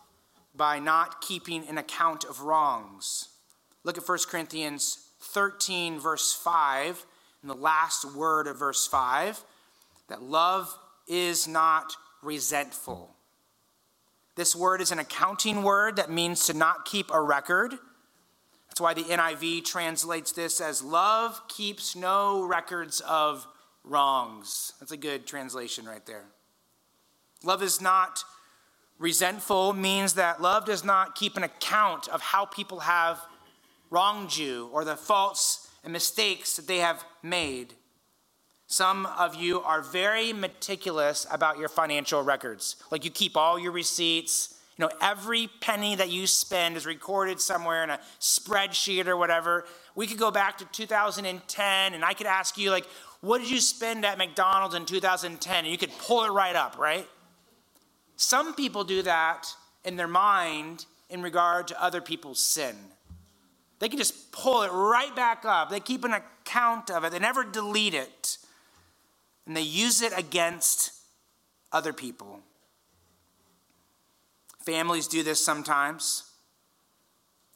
[0.54, 3.28] by not keeping an account of wrongs.
[3.82, 7.04] Look at 1 Corinthians 13, verse 5,
[7.42, 9.42] and the last word of verse 5
[10.08, 10.76] that love
[11.08, 13.14] is not resentful.
[14.36, 17.74] This word is an accounting word that means to not keep a record.
[18.68, 23.46] That's why the NIV translates this as love keeps no records of
[23.84, 24.72] wrongs.
[24.80, 26.24] That's a good translation right there.
[27.44, 28.24] Love is not
[28.98, 33.20] resentful, means that love does not keep an account of how people have
[33.90, 37.74] wronged you or the faults and mistakes that they have made.
[38.66, 42.76] Some of you are very meticulous about your financial records.
[42.90, 44.54] Like you keep all your receipts.
[44.76, 49.66] You know, every penny that you spend is recorded somewhere in a spreadsheet or whatever.
[49.94, 52.86] We could go back to 2010 and I could ask you, like,
[53.20, 55.56] what did you spend at McDonald's in 2010?
[55.56, 57.06] And you could pull it right up, right?
[58.16, 59.48] Some people do that
[59.84, 62.76] in their mind in regard to other people's sin.
[63.78, 65.70] They can just pull it right back up.
[65.70, 68.38] They keep an account of it, they never delete it
[69.46, 70.92] and they use it against
[71.72, 72.40] other people.
[74.60, 76.30] Families do this sometimes.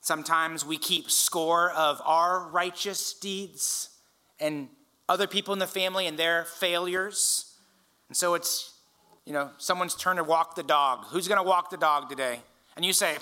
[0.00, 3.90] Sometimes we keep score of our righteous deeds
[4.38, 4.68] and
[5.08, 7.54] other people in the family and their failures.
[8.08, 8.77] And so it's,
[9.28, 11.04] you know, someone's turn to walk the dog.
[11.08, 12.40] Who's going to walk the dog today?
[12.76, 13.18] And you say,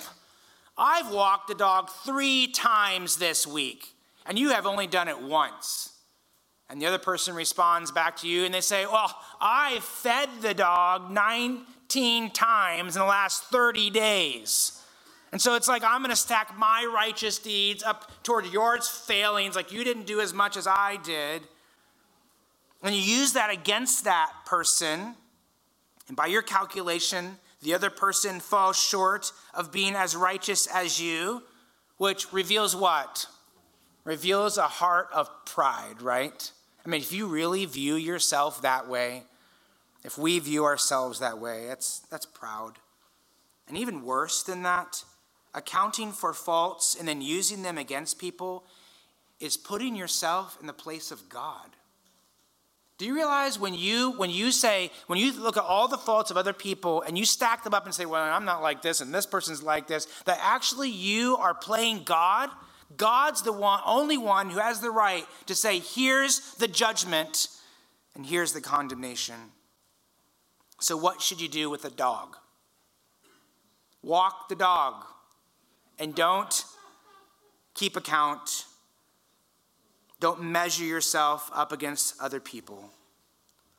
[0.77, 3.93] I've walked the dog three times this week,
[4.25, 5.91] and you have only done it once.
[6.69, 10.53] And the other person responds back to you and they say, Well, I fed the
[10.53, 14.81] dog 19 times in the last 30 days.
[15.33, 19.57] And so it's like I'm going to stack my righteous deeds up toward yours failings,
[19.57, 21.41] like you didn't do as much as I did.
[22.81, 25.15] And you use that against that person.
[26.07, 31.43] And by your calculation, the other person falls short of being as righteous as you,
[31.97, 33.27] which reveals what?
[34.03, 36.51] Reveals a heart of pride, right?
[36.85, 39.23] I mean, if you really view yourself that way,
[40.03, 42.79] if we view ourselves that way, that's, that's proud.
[43.67, 45.03] And even worse than that,
[45.53, 48.63] accounting for faults and then using them against people
[49.39, 51.71] is putting yourself in the place of God.
[52.97, 56.31] Do you realize when you when you say when you look at all the faults
[56.31, 59.01] of other people and you stack them up and say, "Well, I'm not like this
[59.01, 62.49] and this person's like this," that actually you are playing God
[62.95, 67.47] God's the one, only one who has the right to say, here's the judgment
[68.15, 69.35] and here's the condemnation.
[70.79, 72.37] So, what should you do with a dog?
[74.03, 75.03] Walk the dog
[75.99, 76.63] and don't
[77.73, 78.65] keep account.
[80.19, 82.89] Don't measure yourself up against other people.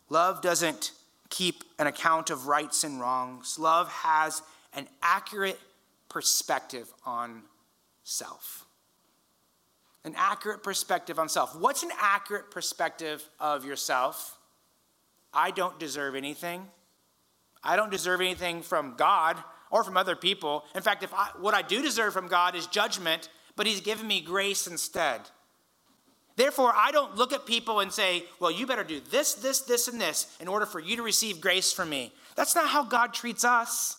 [0.08, 0.92] Love doesn't
[1.30, 3.58] keep an account of rights and wrongs.
[3.58, 4.42] Love has
[4.74, 5.58] an accurate
[6.08, 7.42] perspective on
[8.04, 8.64] self
[10.08, 11.54] an accurate perspective on self.
[11.54, 14.38] What's an accurate perspective of yourself?
[15.34, 16.66] I don't deserve anything.
[17.62, 19.36] I don't deserve anything from God
[19.70, 20.64] or from other people.
[20.74, 24.06] In fact, if I, what I do deserve from God is judgment, but He's given
[24.06, 25.20] me grace instead.
[26.38, 29.88] Therefore, I don't look at people and say, well, you better do this, this, this,
[29.88, 32.12] and this in order for you to receive grace from me.
[32.36, 33.96] That's not how God treats us.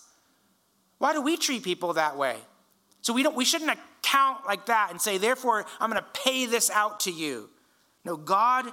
[0.99, 2.37] Why do we treat people that way?
[3.01, 6.45] So we don't we shouldn't account like that and say, therefore, I'm going to pay
[6.45, 7.49] this out to you.
[8.05, 8.67] No, God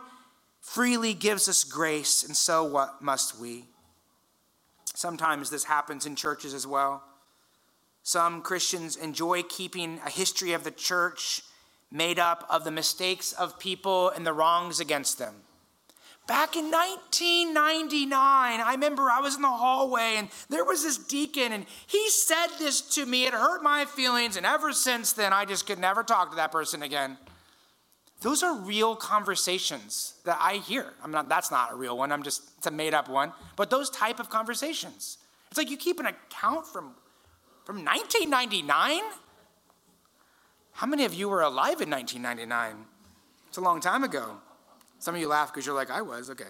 [0.60, 3.64] freely gives us grace, and so what must we?
[4.94, 7.02] Sometimes this happens in churches as well.
[8.04, 11.42] Some Christians enjoy keeping a history of the church
[11.90, 15.34] made up of the mistakes of people and the wrongs against them.
[16.26, 21.52] Back in 1999, I remember I was in the hallway and there was this deacon
[21.52, 23.26] and he said this to me.
[23.26, 26.50] It hurt my feelings, and ever since then, I just could never talk to that
[26.50, 27.16] person again.
[28.22, 30.94] Those are real conversations that I hear.
[31.04, 33.32] I'm not, that's not a real one, I'm just, it's a made up one.
[33.54, 35.18] But those type of conversations.
[35.50, 36.94] It's like you keep an account from,
[37.64, 39.00] from 1999?
[40.76, 42.84] How many of you were alive in 1999?
[43.48, 44.36] It's a long time ago.
[44.98, 46.28] Some of you laugh because you're like, I was.
[46.28, 46.44] Okay.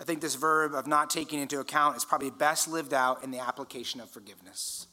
[0.00, 3.30] I think this verb of not taking into account is probably best lived out in
[3.30, 4.86] the application of forgiveness.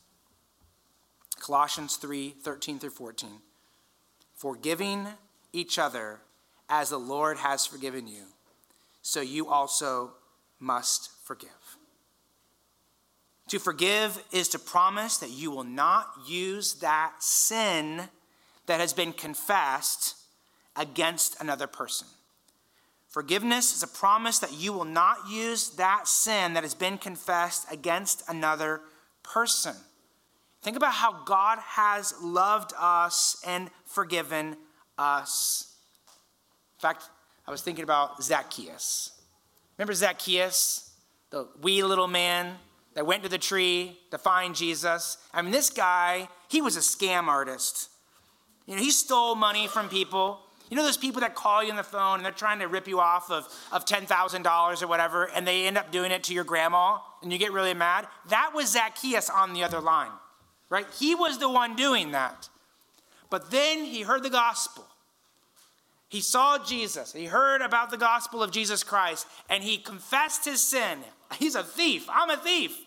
[1.40, 3.30] Colossians 3 13 through 14.
[4.36, 5.08] Forgiving
[5.54, 6.20] each other
[6.68, 8.24] as the Lord has forgiven you,
[9.02, 10.16] so you also
[10.60, 11.79] must forgive.
[13.50, 18.10] To forgive is to promise that you will not use that sin
[18.68, 20.16] that has been confessed
[20.76, 22.08] against another person.
[23.08, 27.66] Forgiveness is a promise that you will not use that sin that has been confessed
[27.72, 28.82] against another
[29.24, 29.76] person.
[30.62, 34.58] Think about how God has loved us and forgiven
[34.96, 35.74] us.
[36.78, 37.10] In fact,
[37.48, 39.20] I was thinking about Zacchaeus.
[39.80, 40.94] Remember Zacchaeus,
[41.32, 42.58] the wee little man
[43.00, 45.18] that went to the tree to find Jesus?
[45.34, 47.88] I mean, this guy, he was a scam artist.
[48.66, 50.42] You know, he stole money from people.
[50.70, 52.90] You know those people that call you on the phone and they're trying to rip
[52.90, 56.44] you off of, of $10,000 or whatever, and they end up doing it to your
[56.44, 58.06] grandma and you get really mad?
[58.28, 60.12] That was Zacchaeus on the other line,
[60.70, 60.86] right?
[61.00, 62.50] He was the one doing that.
[63.30, 64.86] But then he heard the gospel.
[66.10, 67.14] He saw Jesus.
[67.14, 71.00] He heard about the gospel of Jesus Christ and he confessed his sin.
[71.38, 72.06] He's a thief.
[72.10, 72.78] I'm a thief.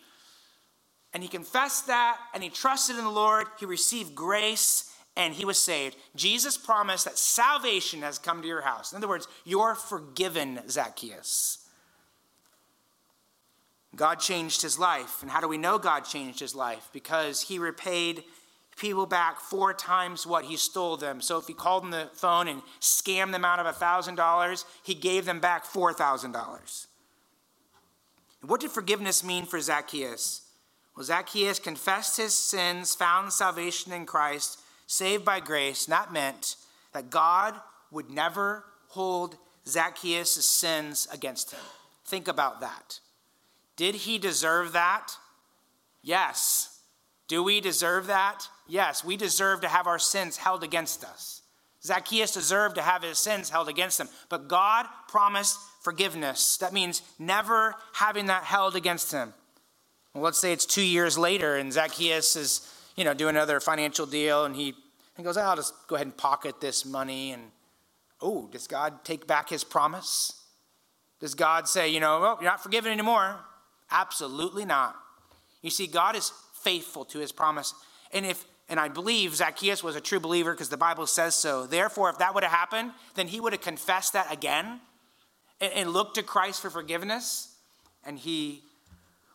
[1.14, 3.46] And he confessed that and he trusted in the Lord.
[3.58, 5.96] He received grace and he was saved.
[6.16, 8.92] Jesus promised that salvation has come to your house.
[8.92, 11.58] In other words, you're forgiven, Zacchaeus.
[13.94, 15.20] God changed his life.
[15.20, 16.88] And how do we know God changed his life?
[16.92, 18.24] Because he repaid
[18.76, 21.20] people back four times what he stole them.
[21.20, 25.26] So if he called them the phone and scammed them out of $1,000, he gave
[25.26, 26.86] them back $4,000.
[28.40, 30.41] What did forgiveness mean for Zacchaeus?
[30.96, 36.56] Well, Zacchaeus confessed his sins, found salvation in Christ, saved by grace, and that meant
[36.92, 37.54] that God
[37.90, 39.36] would never hold
[39.66, 41.60] Zacchaeus' sins against him.
[42.04, 43.00] Think about that.
[43.76, 45.12] Did he deserve that?
[46.02, 46.80] Yes.
[47.26, 48.48] Do we deserve that?
[48.66, 51.42] Yes, we deserve to have our sins held against us.
[51.82, 56.58] Zacchaeus deserved to have his sins held against him, but God promised forgiveness.
[56.58, 59.34] That means never having that held against him.
[60.14, 64.06] Well, let's say it's two years later and Zacchaeus is, you know, doing another financial
[64.06, 64.74] deal and he
[65.16, 67.32] and goes, I'll just go ahead and pocket this money.
[67.32, 67.42] And
[68.20, 70.42] oh, does God take back his promise?
[71.20, 73.40] Does God say, you know, well, you're not forgiven anymore?
[73.90, 74.96] Absolutely not.
[75.60, 77.74] You see, God is faithful to his promise.
[78.12, 81.66] And if and I believe Zacchaeus was a true believer because the Bible says so.
[81.66, 84.80] Therefore, if that would have happened, then he would have confessed that again
[85.60, 87.54] and, and looked to Christ for forgiveness,
[88.04, 88.62] and he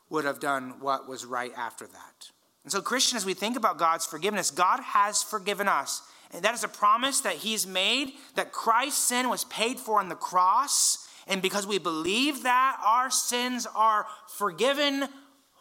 [0.09, 2.31] would have done what was right after that.
[2.63, 6.01] And so, Christian, as we think about God's forgiveness, God has forgiven us.
[6.31, 10.09] And that is a promise that He's made that Christ's sin was paid for on
[10.09, 11.07] the cross.
[11.27, 14.05] And because we believe that, our sins are
[14.37, 15.07] forgiven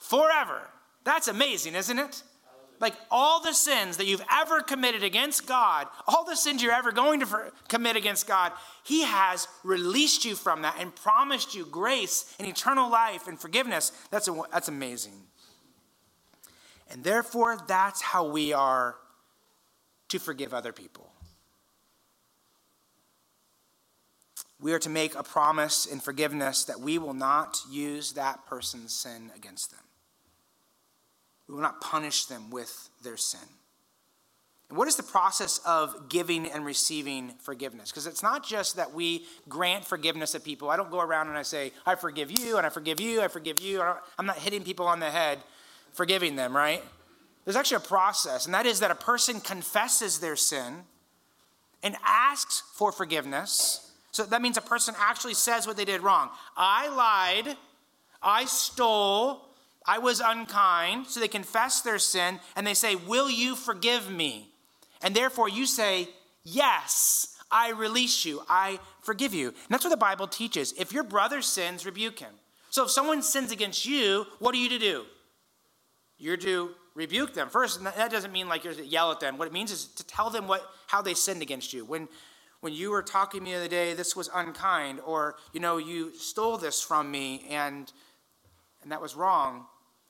[0.00, 0.62] forever.
[1.04, 2.22] That's amazing, isn't it?
[2.80, 6.92] Like all the sins that you've ever committed against God, all the sins you're ever
[6.92, 8.52] going to for- commit against God,
[8.84, 13.92] He has released you from that and promised you grace and eternal life and forgiveness.
[14.10, 15.14] That's, a, that's amazing.
[16.90, 18.96] And therefore, that's how we are
[20.08, 21.10] to forgive other people.
[24.60, 28.94] We are to make a promise in forgiveness that we will not use that person's
[28.94, 29.85] sin against them.
[31.48, 33.40] We will not punish them with their sin.
[34.68, 37.90] And what is the process of giving and receiving forgiveness?
[37.90, 40.70] Because it's not just that we grant forgiveness to people.
[40.70, 43.28] I don't go around and I say, I forgive you, and I forgive you, I
[43.28, 43.80] forgive you.
[44.18, 45.38] I'm not hitting people on the head
[45.92, 46.82] forgiving them, right?
[47.44, 50.82] There's actually a process, and that is that a person confesses their sin
[51.82, 53.92] and asks for forgiveness.
[54.10, 56.30] So that means a person actually says what they did wrong.
[56.56, 57.56] I lied,
[58.20, 59.45] I stole,
[59.86, 61.06] I was unkind.
[61.06, 64.50] So they confess their sin and they say, Will you forgive me?
[65.02, 66.08] And therefore you say,
[66.44, 69.48] Yes, I release you, I forgive you.
[69.48, 70.74] And that's what the Bible teaches.
[70.78, 72.32] If your brother sins, rebuke him.
[72.70, 75.04] So if someone sins against you, what are you to do?
[76.18, 77.48] You're to rebuke them.
[77.48, 79.38] First, that doesn't mean like you're to yell at them.
[79.38, 81.84] What it means is to tell them what, how they sinned against you.
[81.84, 82.08] When,
[82.60, 85.76] when you were talking to me the other day, this was unkind, or, you know,
[85.76, 87.92] you stole this from me and,
[88.82, 89.66] and that was wrong.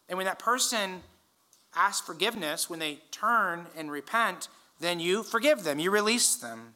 [0.08, 1.02] And when that person
[1.74, 4.48] asks forgiveness, when they turn and repent,
[4.80, 6.74] then you forgive them, you release them.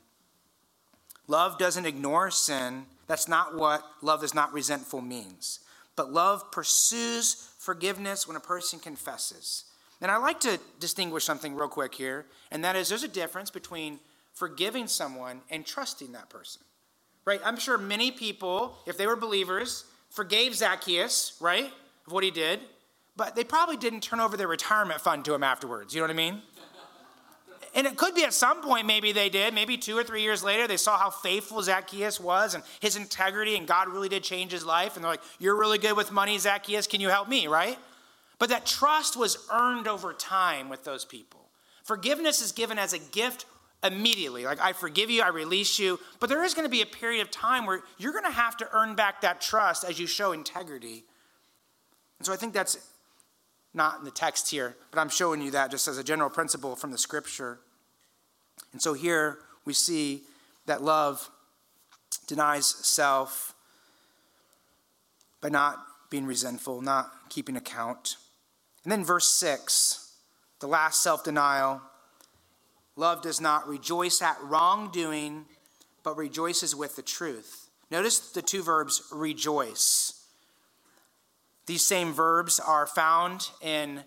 [1.26, 2.86] Love doesn't ignore sin.
[3.06, 5.60] That's not what love is not resentful means.
[5.96, 9.64] But love pursues forgiveness when a person confesses.
[10.00, 13.50] And I like to distinguish something real quick here, and that is there's a difference
[13.50, 14.00] between
[14.32, 16.62] forgiving someone and trusting that person.
[17.26, 17.40] Right?
[17.44, 21.70] I'm sure many people, if they were believers, forgave Zacchaeus, right,
[22.06, 22.60] of what he did,
[23.16, 25.94] but they probably didn't turn over their retirement fund to him afterwards.
[25.94, 26.42] You know what I mean?
[27.74, 30.42] and it could be at some point maybe they did maybe two or three years
[30.42, 34.52] later they saw how faithful zacchaeus was and his integrity and god really did change
[34.52, 37.46] his life and they're like you're really good with money zacchaeus can you help me
[37.46, 37.78] right
[38.38, 41.48] but that trust was earned over time with those people
[41.84, 43.46] forgiveness is given as a gift
[43.82, 46.86] immediately like i forgive you i release you but there is going to be a
[46.86, 50.06] period of time where you're going to have to earn back that trust as you
[50.06, 51.04] show integrity
[52.18, 52.89] and so i think that's
[53.72, 56.76] not in the text here, but I'm showing you that just as a general principle
[56.76, 57.60] from the scripture.
[58.72, 60.22] And so here we see
[60.66, 61.30] that love
[62.26, 63.54] denies self.
[65.40, 65.78] by not
[66.10, 68.16] being resentful, not keeping account.
[68.84, 70.16] And then verse 6,
[70.60, 71.80] the last self denial.
[72.96, 75.46] Love does not rejoice at wrongdoing,
[76.02, 77.70] but rejoices with the truth.
[77.90, 80.19] Notice the two verbs rejoice.
[81.70, 84.02] These same verbs are found in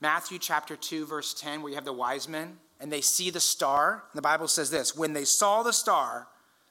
[0.00, 3.40] Matthew chapter 2, verse 10, where you have the wise men and they see the
[3.40, 4.04] star.
[4.14, 6.28] The Bible says this when they saw the star,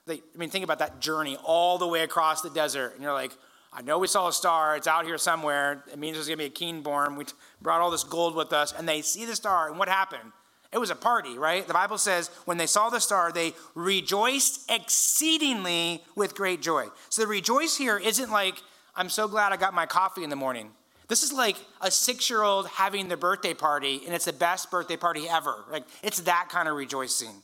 [0.08, 2.94] they, I mean, think about that journey all the way across the desert.
[2.96, 3.32] And you're like,
[3.72, 4.76] I know we saw a star.
[4.76, 5.84] It's out here somewhere.
[5.94, 7.16] It means there's going to be a king born.
[7.16, 7.26] We
[7.62, 8.74] brought all this gold with us.
[8.76, 9.70] And they see the star.
[9.70, 10.32] And what happened?
[10.74, 11.68] It was a party, right?
[11.68, 16.88] The Bible says when they saw the star, they rejoiced exceedingly with great joy.
[17.10, 18.56] So the rejoice here isn't like,
[18.98, 20.72] I'm so glad I got my coffee in the morning.
[21.08, 24.72] This is like a six year old having their birthday party, and it's the best
[24.72, 25.64] birthday party ever.
[25.72, 27.44] Like, it's that kind of rejoicing.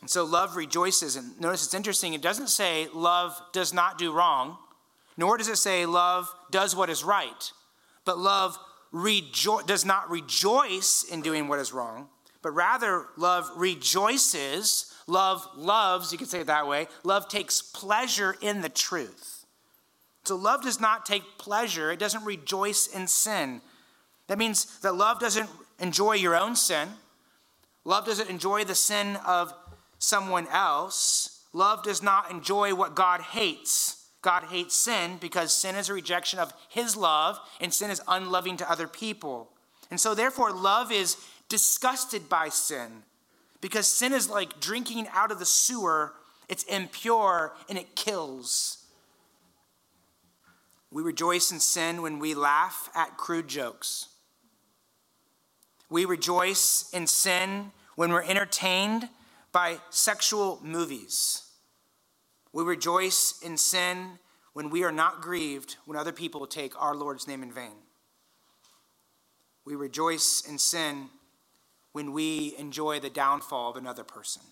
[0.00, 1.16] And so love rejoices.
[1.16, 4.58] And notice it's interesting, it doesn't say love does not do wrong,
[5.16, 7.52] nor does it say love does what is right.
[8.04, 8.58] But love
[8.92, 12.08] rejo- does not rejoice in doing what is wrong,
[12.42, 14.89] but rather love rejoices.
[15.10, 16.86] Love loves, you could say it that way.
[17.02, 19.44] Love takes pleasure in the truth.
[20.22, 23.60] So love does not take pleasure, it doesn't rejoice in sin.
[24.28, 25.50] That means that love doesn't
[25.80, 26.90] enjoy your own sin.
[27.84, 29.52] Love doesn't enjoy the sin of
[29.98, 31.42] someone else.
[31.52, 34.06] Love does not enjoy what God hates.
[34.22, 38.58] God hates sin because sin is a rejection of his love, and sin is unloving
[38.58, 39.50] to other people.
[39.90, 41.16] And so, therefore, love is
[41.48, 43.02] disgusted by sin
[43.60, 46.14] because sin is like drinking out of the sewer,
[46.48, 48.84] it's impure and it kills.
[50.90, 54.08] We rejoice in sin when we laugh at crude jokes.
[55.88, 59.08] We rejoice in sin when we're entertained
[59.52, 61.42] by sexual movies.
[62.52, 64.18] We rejoice in sin
[64.52, 67.76] when we are not grieved when other people take our Lord's name in vain.
[69.64, 71.10] We rejoice in sin
[71.92, 74.42] when we enjoy the downfall of another person.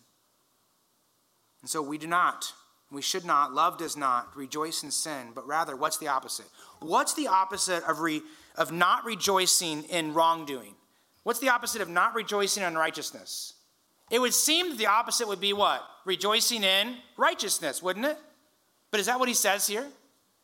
[1.60, 2.52] And so we do not,
[2.90, 6.46] we should not, love does not rejoice in sin, but rather, what's the opposite?
[6.80, 8.22] What's the opposite of, re,
[8.56, 10.74] of not rejoicing in wrongdoing?
[11.22, 13.54] What's the opposite of not rejoicing in righteousness?
[14.10, 15.84] It would seem that the opposite would be what?
[16.06, 18.16] Rejoicing in righteousness, wouldn't it?
[18.90, 19.86] But is that what he says here?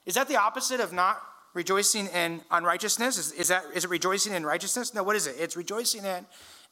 [0.04, 1.22] Is that the opposite of not
[1.54, 3.16] rejoicing in unrighteousness?
[3.16, 4.92] Is, is, that, is it rejoicing in righteousness?
[4.92, 5.36] No, what is it?
[5.38, 6.26] It's rejoicing in,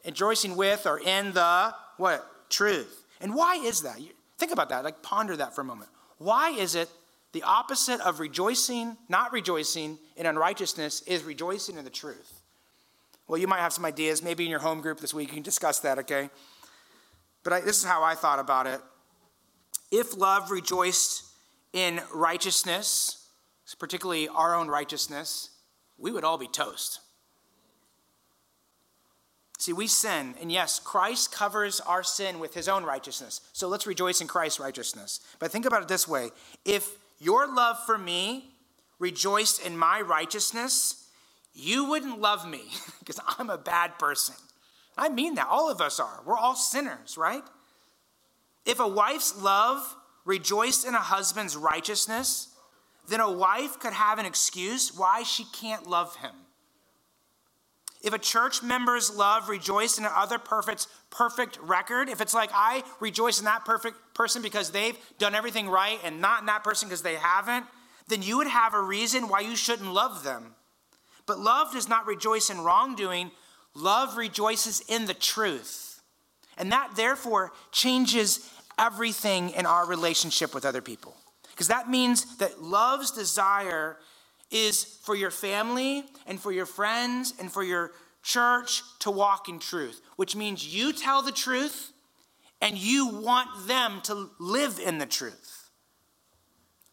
[0.05, 2.51] rejoicing with, or in the what?
[2.51, 3.05] Truth.
[3.21, 3.99] And why is that?
[4.39, 4.85] Think about that.
[4.85, 5.91] Like ponder that for a moment.
[6.19, 6.89] Why is it
[7.33, 12.41] the opposite of rejoicing, not rejoicing in unrighteousness, is rejoicing in the truth?
[13.27, 14.23] Well, you might have some ideas.
[14.23, 16.29] Maybe in your home group this week you can discuss that, okay?
[17.45, 18.81] But I, this is how I thought about it.
[19.91, 21.25] If love rejoiced
[21.73, 23.27] in righteousness,
[23.79, 25.51] particularly our own righteousness,
[25.99, 27.01] we would all be toast.
[29.63, 33.41] See, we sin, and yes, Christ covers our sin with his own righteousness.
[33.53, 35.21] So let's rejoice in Christ's righteousness.
[35.39, 36.31] But think about it this way
[36.65, 38.57] if your love for me
[38.99, 41.07] rejoiced in my righteousness,
[41.55, 44.35] you wouldn't love me because I'm a bad person.
[44.99, 45.47] I mean that.
[45.47, 46.23] All of us are.
[46.27, 47.45] We're all sinners, right?
[48.67, 49.95] If a wife's love
[50.25, 52.49] rejoiced in a husband's righteousness,
[53.07, 56.33] then a wife could have an excuse why she can't love him.
[58.03, 62.83] If a church member's love rejoiced in another perfect's perfect record, if it's like I
[63.01, 66.89] rejoice in that perfect person because they've done everything right and not in that person
[66.89, 67.67] because they haven't,
[68.09, 70.55] then you would have a reason why you shouldn't love them.
[71.27, 73.31] But love does not rejoice in wrongdoing,
[73.75, 76.03] Love rejoices in the truth.
[76.59, 81.17] And that therefore changes everything in our relationship with other people.
[81.51, 83.97] Because that means that love's desire
[84.53, 87.93] is for your family and for your friends and for your
[88.23, 91.93] church to walk in truth, which means you tell the truth
[92.61, 95.71] and you want them to live in the truth.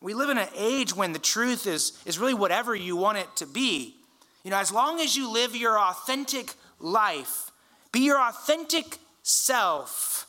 [0.01, 3.27] We live in an age when the truth is, is really whatever you want it
[3.35, 3.95] to be.
[4.43, 7.51] You know, as long as you live your authentic life,
[7.91, 10.27] be your authentic self,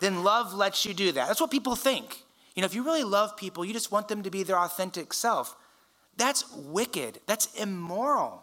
[0.00, 1.26] then love lets you do that.
[1.26, 2.22] That's what people think.
[2.54, 5.12] You know, if you really love people, you just want them to be their authentic
[5.12, 5.56] self.
[6.18, 7.20] That's wicked.
[7.26, 8.42] That's immoral.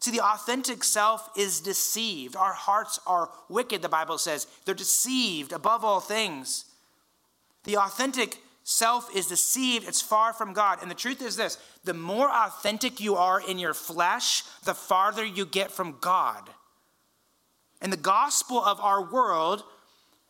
[0.00, 2.36] See, the authentic self is deceived.
[2.36, 4.46] Our hearts are wicked, the Bible says.
[4.64, 6.66] They're deceived above all things.
[7.64, 10.80] The authentic self is deceived, it's far from God.
[10.82, 15.24] And the truth is this the more authentic you are in your flesh, the farther
[15.24, 16.50] you get from God.
[17.80, 19.62] And the gospel of our world,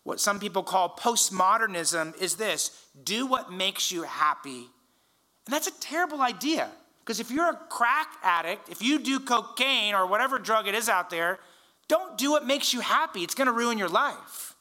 [0.05, 4.69] what some people call postmodernism, is this do what makes you happy
[5.49, 6.71] And that's a terrible idea.
[7.01, 10.91] Because if you're a crack addict, if you do cocaine or whatever drug it is
[10.91, 11.39] out there,
[11.89, 13.23] don't do what makes you happy.
[13.23, 14.55] It's going to ruin your life.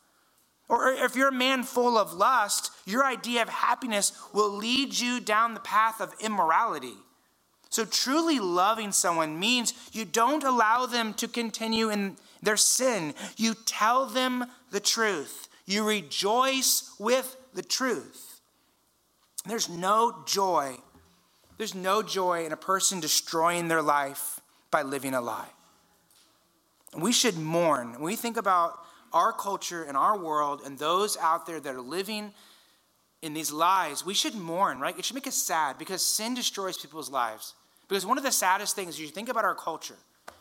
[0.70, 5.20] Or if you're a man full of lust, your idea of happiness will lead you
[5.20, 6.96] down the path of immorality.
[7.70, 13.14] So, truly loving someone means you don't allow them to continue in their sin.
[13.36, 15.50] You tell them the truth.
[15.66, 18.37] You rejoice with the truth.
[19.48, 20.78] There's no joy
[21.58, 24.40] there's no joy in a person destroying their life
[24.70, 25.50] by living a lie.
[26.98, 27.94] We should mourn.
[27.94, 28.80] When we think about
[29.12, 32.34] our culture and our world and those out there that are living
[33.22, 34.98] in these lies, we should mourn, right?
[34.98, 37.56] It should make us sad because sin destroys people's lives.
[37.88, 39.98] Because one of the saddest things you think about our culture.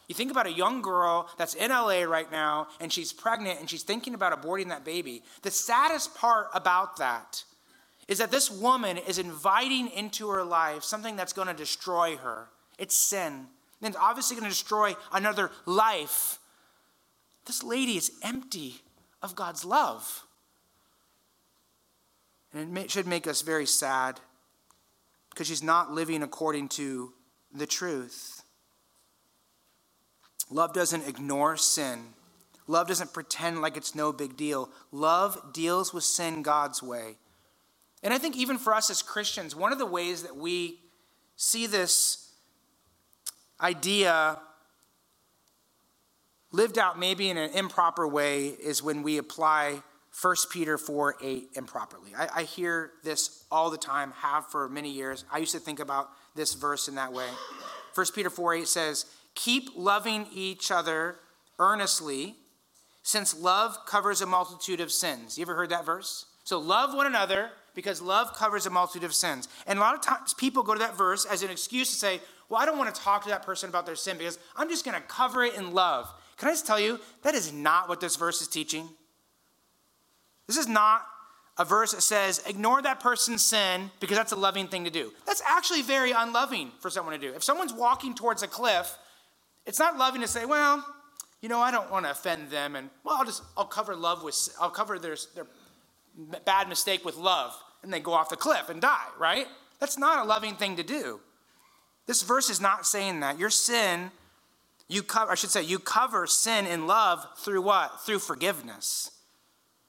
[0.09, 3.68] You think about a young girl that's in LA right now and she's pregnant and
[3.68, 5.22] she's thinking about aborting that baby.
[5.42, 7.44] The saddest part about that
[8.09, 12.48] is that this woman is inviting into her life something that's going to destroy her.
[12.78, 13.46] It's sin.
[13.82, 16.38] And it's obviously going to destroy another life.
[17.46, 18.76] This lady is empty
[19.22, 20.24] of God's love.
[22.52, 24.20] And it should make us very sad
[25.30, 27.12] because she's not living according to
[27.52, 28.42] the truth.
[30.50, 32.14] Love doesn't ignore sin.
[32.68, 34.70] Love doesn't pretend like it's no big deal.
[34.90, 37.16] Love deals with sin God's way.
[38.07, 40.78] And I think even for us as Christians, one of the ways that we
[41.34, 42.30] see this
[43.61, 44.38] idea
[46.52, 49.82] lived out maybe in an improper way is when we apply
[50.22, 52.12] 1 Peter 4 8 improperly.
[52.16, 55.24] I, I, hear this all the time, have for many years.
[55.32, 57.26] I used to think about this verse in that way.
[57.96, 61.16] 1 Peter 4 8 says, Keep loving each other
[61.59, 62.36] earnestly,
[63.02, 65.36] since love covers a multitude of sins.
[65.36, 66.26] You ever heard that verse?
[66.44, 69.49] So love one another because love covers a multitude of sins.
[69.68, 72.20] And a lot of times people go to that verse as an excuse to say,
[72.49, 74.85] well, I don't want to talk to that person about their sin because I'm just
[74.85, 76.12] going to cover it in love.
[76.39, 78.89] Can I just tell you, that is not what this verse is teaching.
[80.47, 81.07] This is not
[81.59, 85.12] a verse that says, ignore that person's sin because that's a loving thing to do.
[85.27, 87.35] That's actually very unloving for someone to do.
[87.35, 88.97] If someone's walking towards a cliff,
[89.66, 90.85] it's not loving to say, well,
[91.43, 94.22] you know, I don't want to offend them, and well, I'll just I'll cover love
[94.22, 95.47] with I'll cover their their
[96.45, 97.55] bad mistake with love
[97.87, 99.47] and they go off the cliff and die, right?
[99.78, 101.20] That's not a loving thing to do.
[102.07, 103.39] This verse is not saying that.
[103.39, 104.11] Your sin,
[104.89, 108.05] you cover, I should say, you cover sin in love through what?
[108.05, 109.12] Through forgiveness.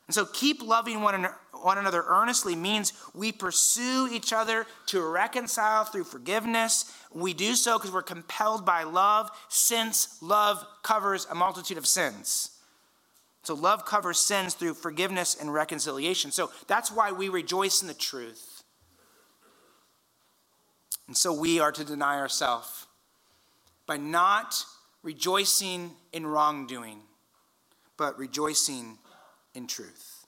[0.08, 5.84] And so keep loving one, one another earnestly means we pursue each other to reconcile
[5.84, 6.93] through forgiveness.
[7.14, 12.52] We do so because we're compelled by love, since love covers a multitude of sins.
[13.48, 16.32] So love covers sins through forgiveness and reconciliation.
[16.32, 18.62] So that's why we rejoice in the truth.
[21.08, 22.88] And so we are to deny ourselves
[23.86, 24.66] by not
[25.02, 27.00] rejoicing in wrongdoing,
[27.95, 28.98] but rejoicing
[29.56, 30.26] in truth.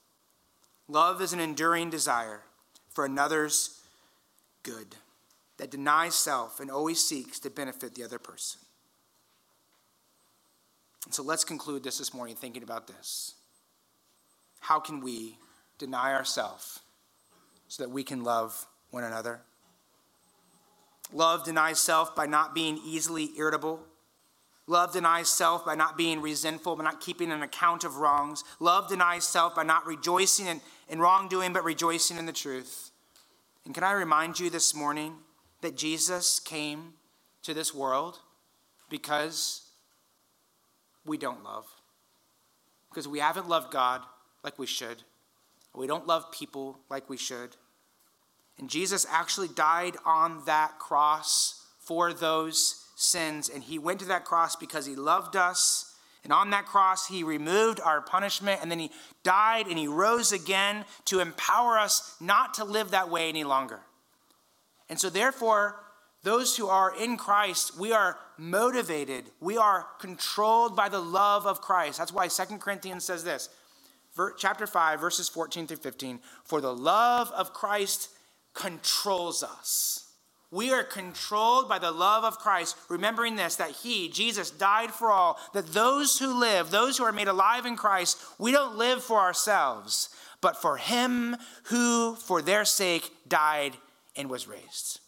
[0.88, 2.44] Love is an enduring desire
[2.90, 3.82] for another's
[4.64, 4.96] good
[5.58, 8.62] that denies self and always seeks to benefit the other person.
[11.10, 13.36] So let's conclude this this morning thinking about this.
[14.60, 15.38] How can we
[15.78, 16.80] deny ourselves
[17.68, 19.42] so that we can love one another?
[21.12, 23.80] Love denies self by not being easily irritable.
[24.68, 28.44] Love denies self by not being resentful, by not keeping an account of wrongs.
[28.60, 32.92] Love denies self by not rejoicing in, in wrongdoing, but rejoicing in the truth.
[33.66, 35.16] And can I remind you this morning
[35.62, 36.94] that Jesus came
[37.42, 38.20] to this world
[38.90, 39.69] because
[41.10, 41.66] we don't love.
[42.90, 44.02] Because we haven't loved God
[44.44, 45.04] like we should.
[45.76, 47.56] We don't love people like we should.
[48.58, 53.50] And Jesus actually died on that cross for those sins.
[53.50, 55.96] And he went to that cross because he loved us.
[56.24, 58.62] And on that cross, he removed our punishment.
[58.62, 58.92] And then he
[59.24, 63.80] died and he rose again to empower us not to live that way any longer.
[64.90, 65.80] And so, therefore,
[66.24, 71.62] those who are in Christ, we are motivated, we are controlled by the love of
[71.62, 71.98] Christ.
[71.98, 73.50] That's why Second Corinthians says this,
[74.38, 78.10] chapter 5, verses 14 through 15 For the love of Christ
[78.54, 80.06] controls us.
[80.52, 85.12] We are controlled by the love of Christ, remembering this that He, Jesus, died for
[85.12, 89.04] all, that those who live, those who are made alive in Christ, we don't live
[89.04, 90.10] for ourselves,
[90.42, 93.78] but for Him who, for their sake, died
[94.16, 95.00] and was raised.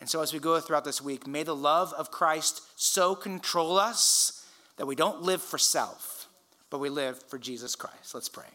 [0.00, 3.78] And so, as we go throughout this week, may the love of Christ so control
[3.78, 4.46] us
[4.76, 6.28] that we don't live for self,
[6.70, 8.14] but we live for Jesus Christ.
[8.14, 8.46] Let's pray.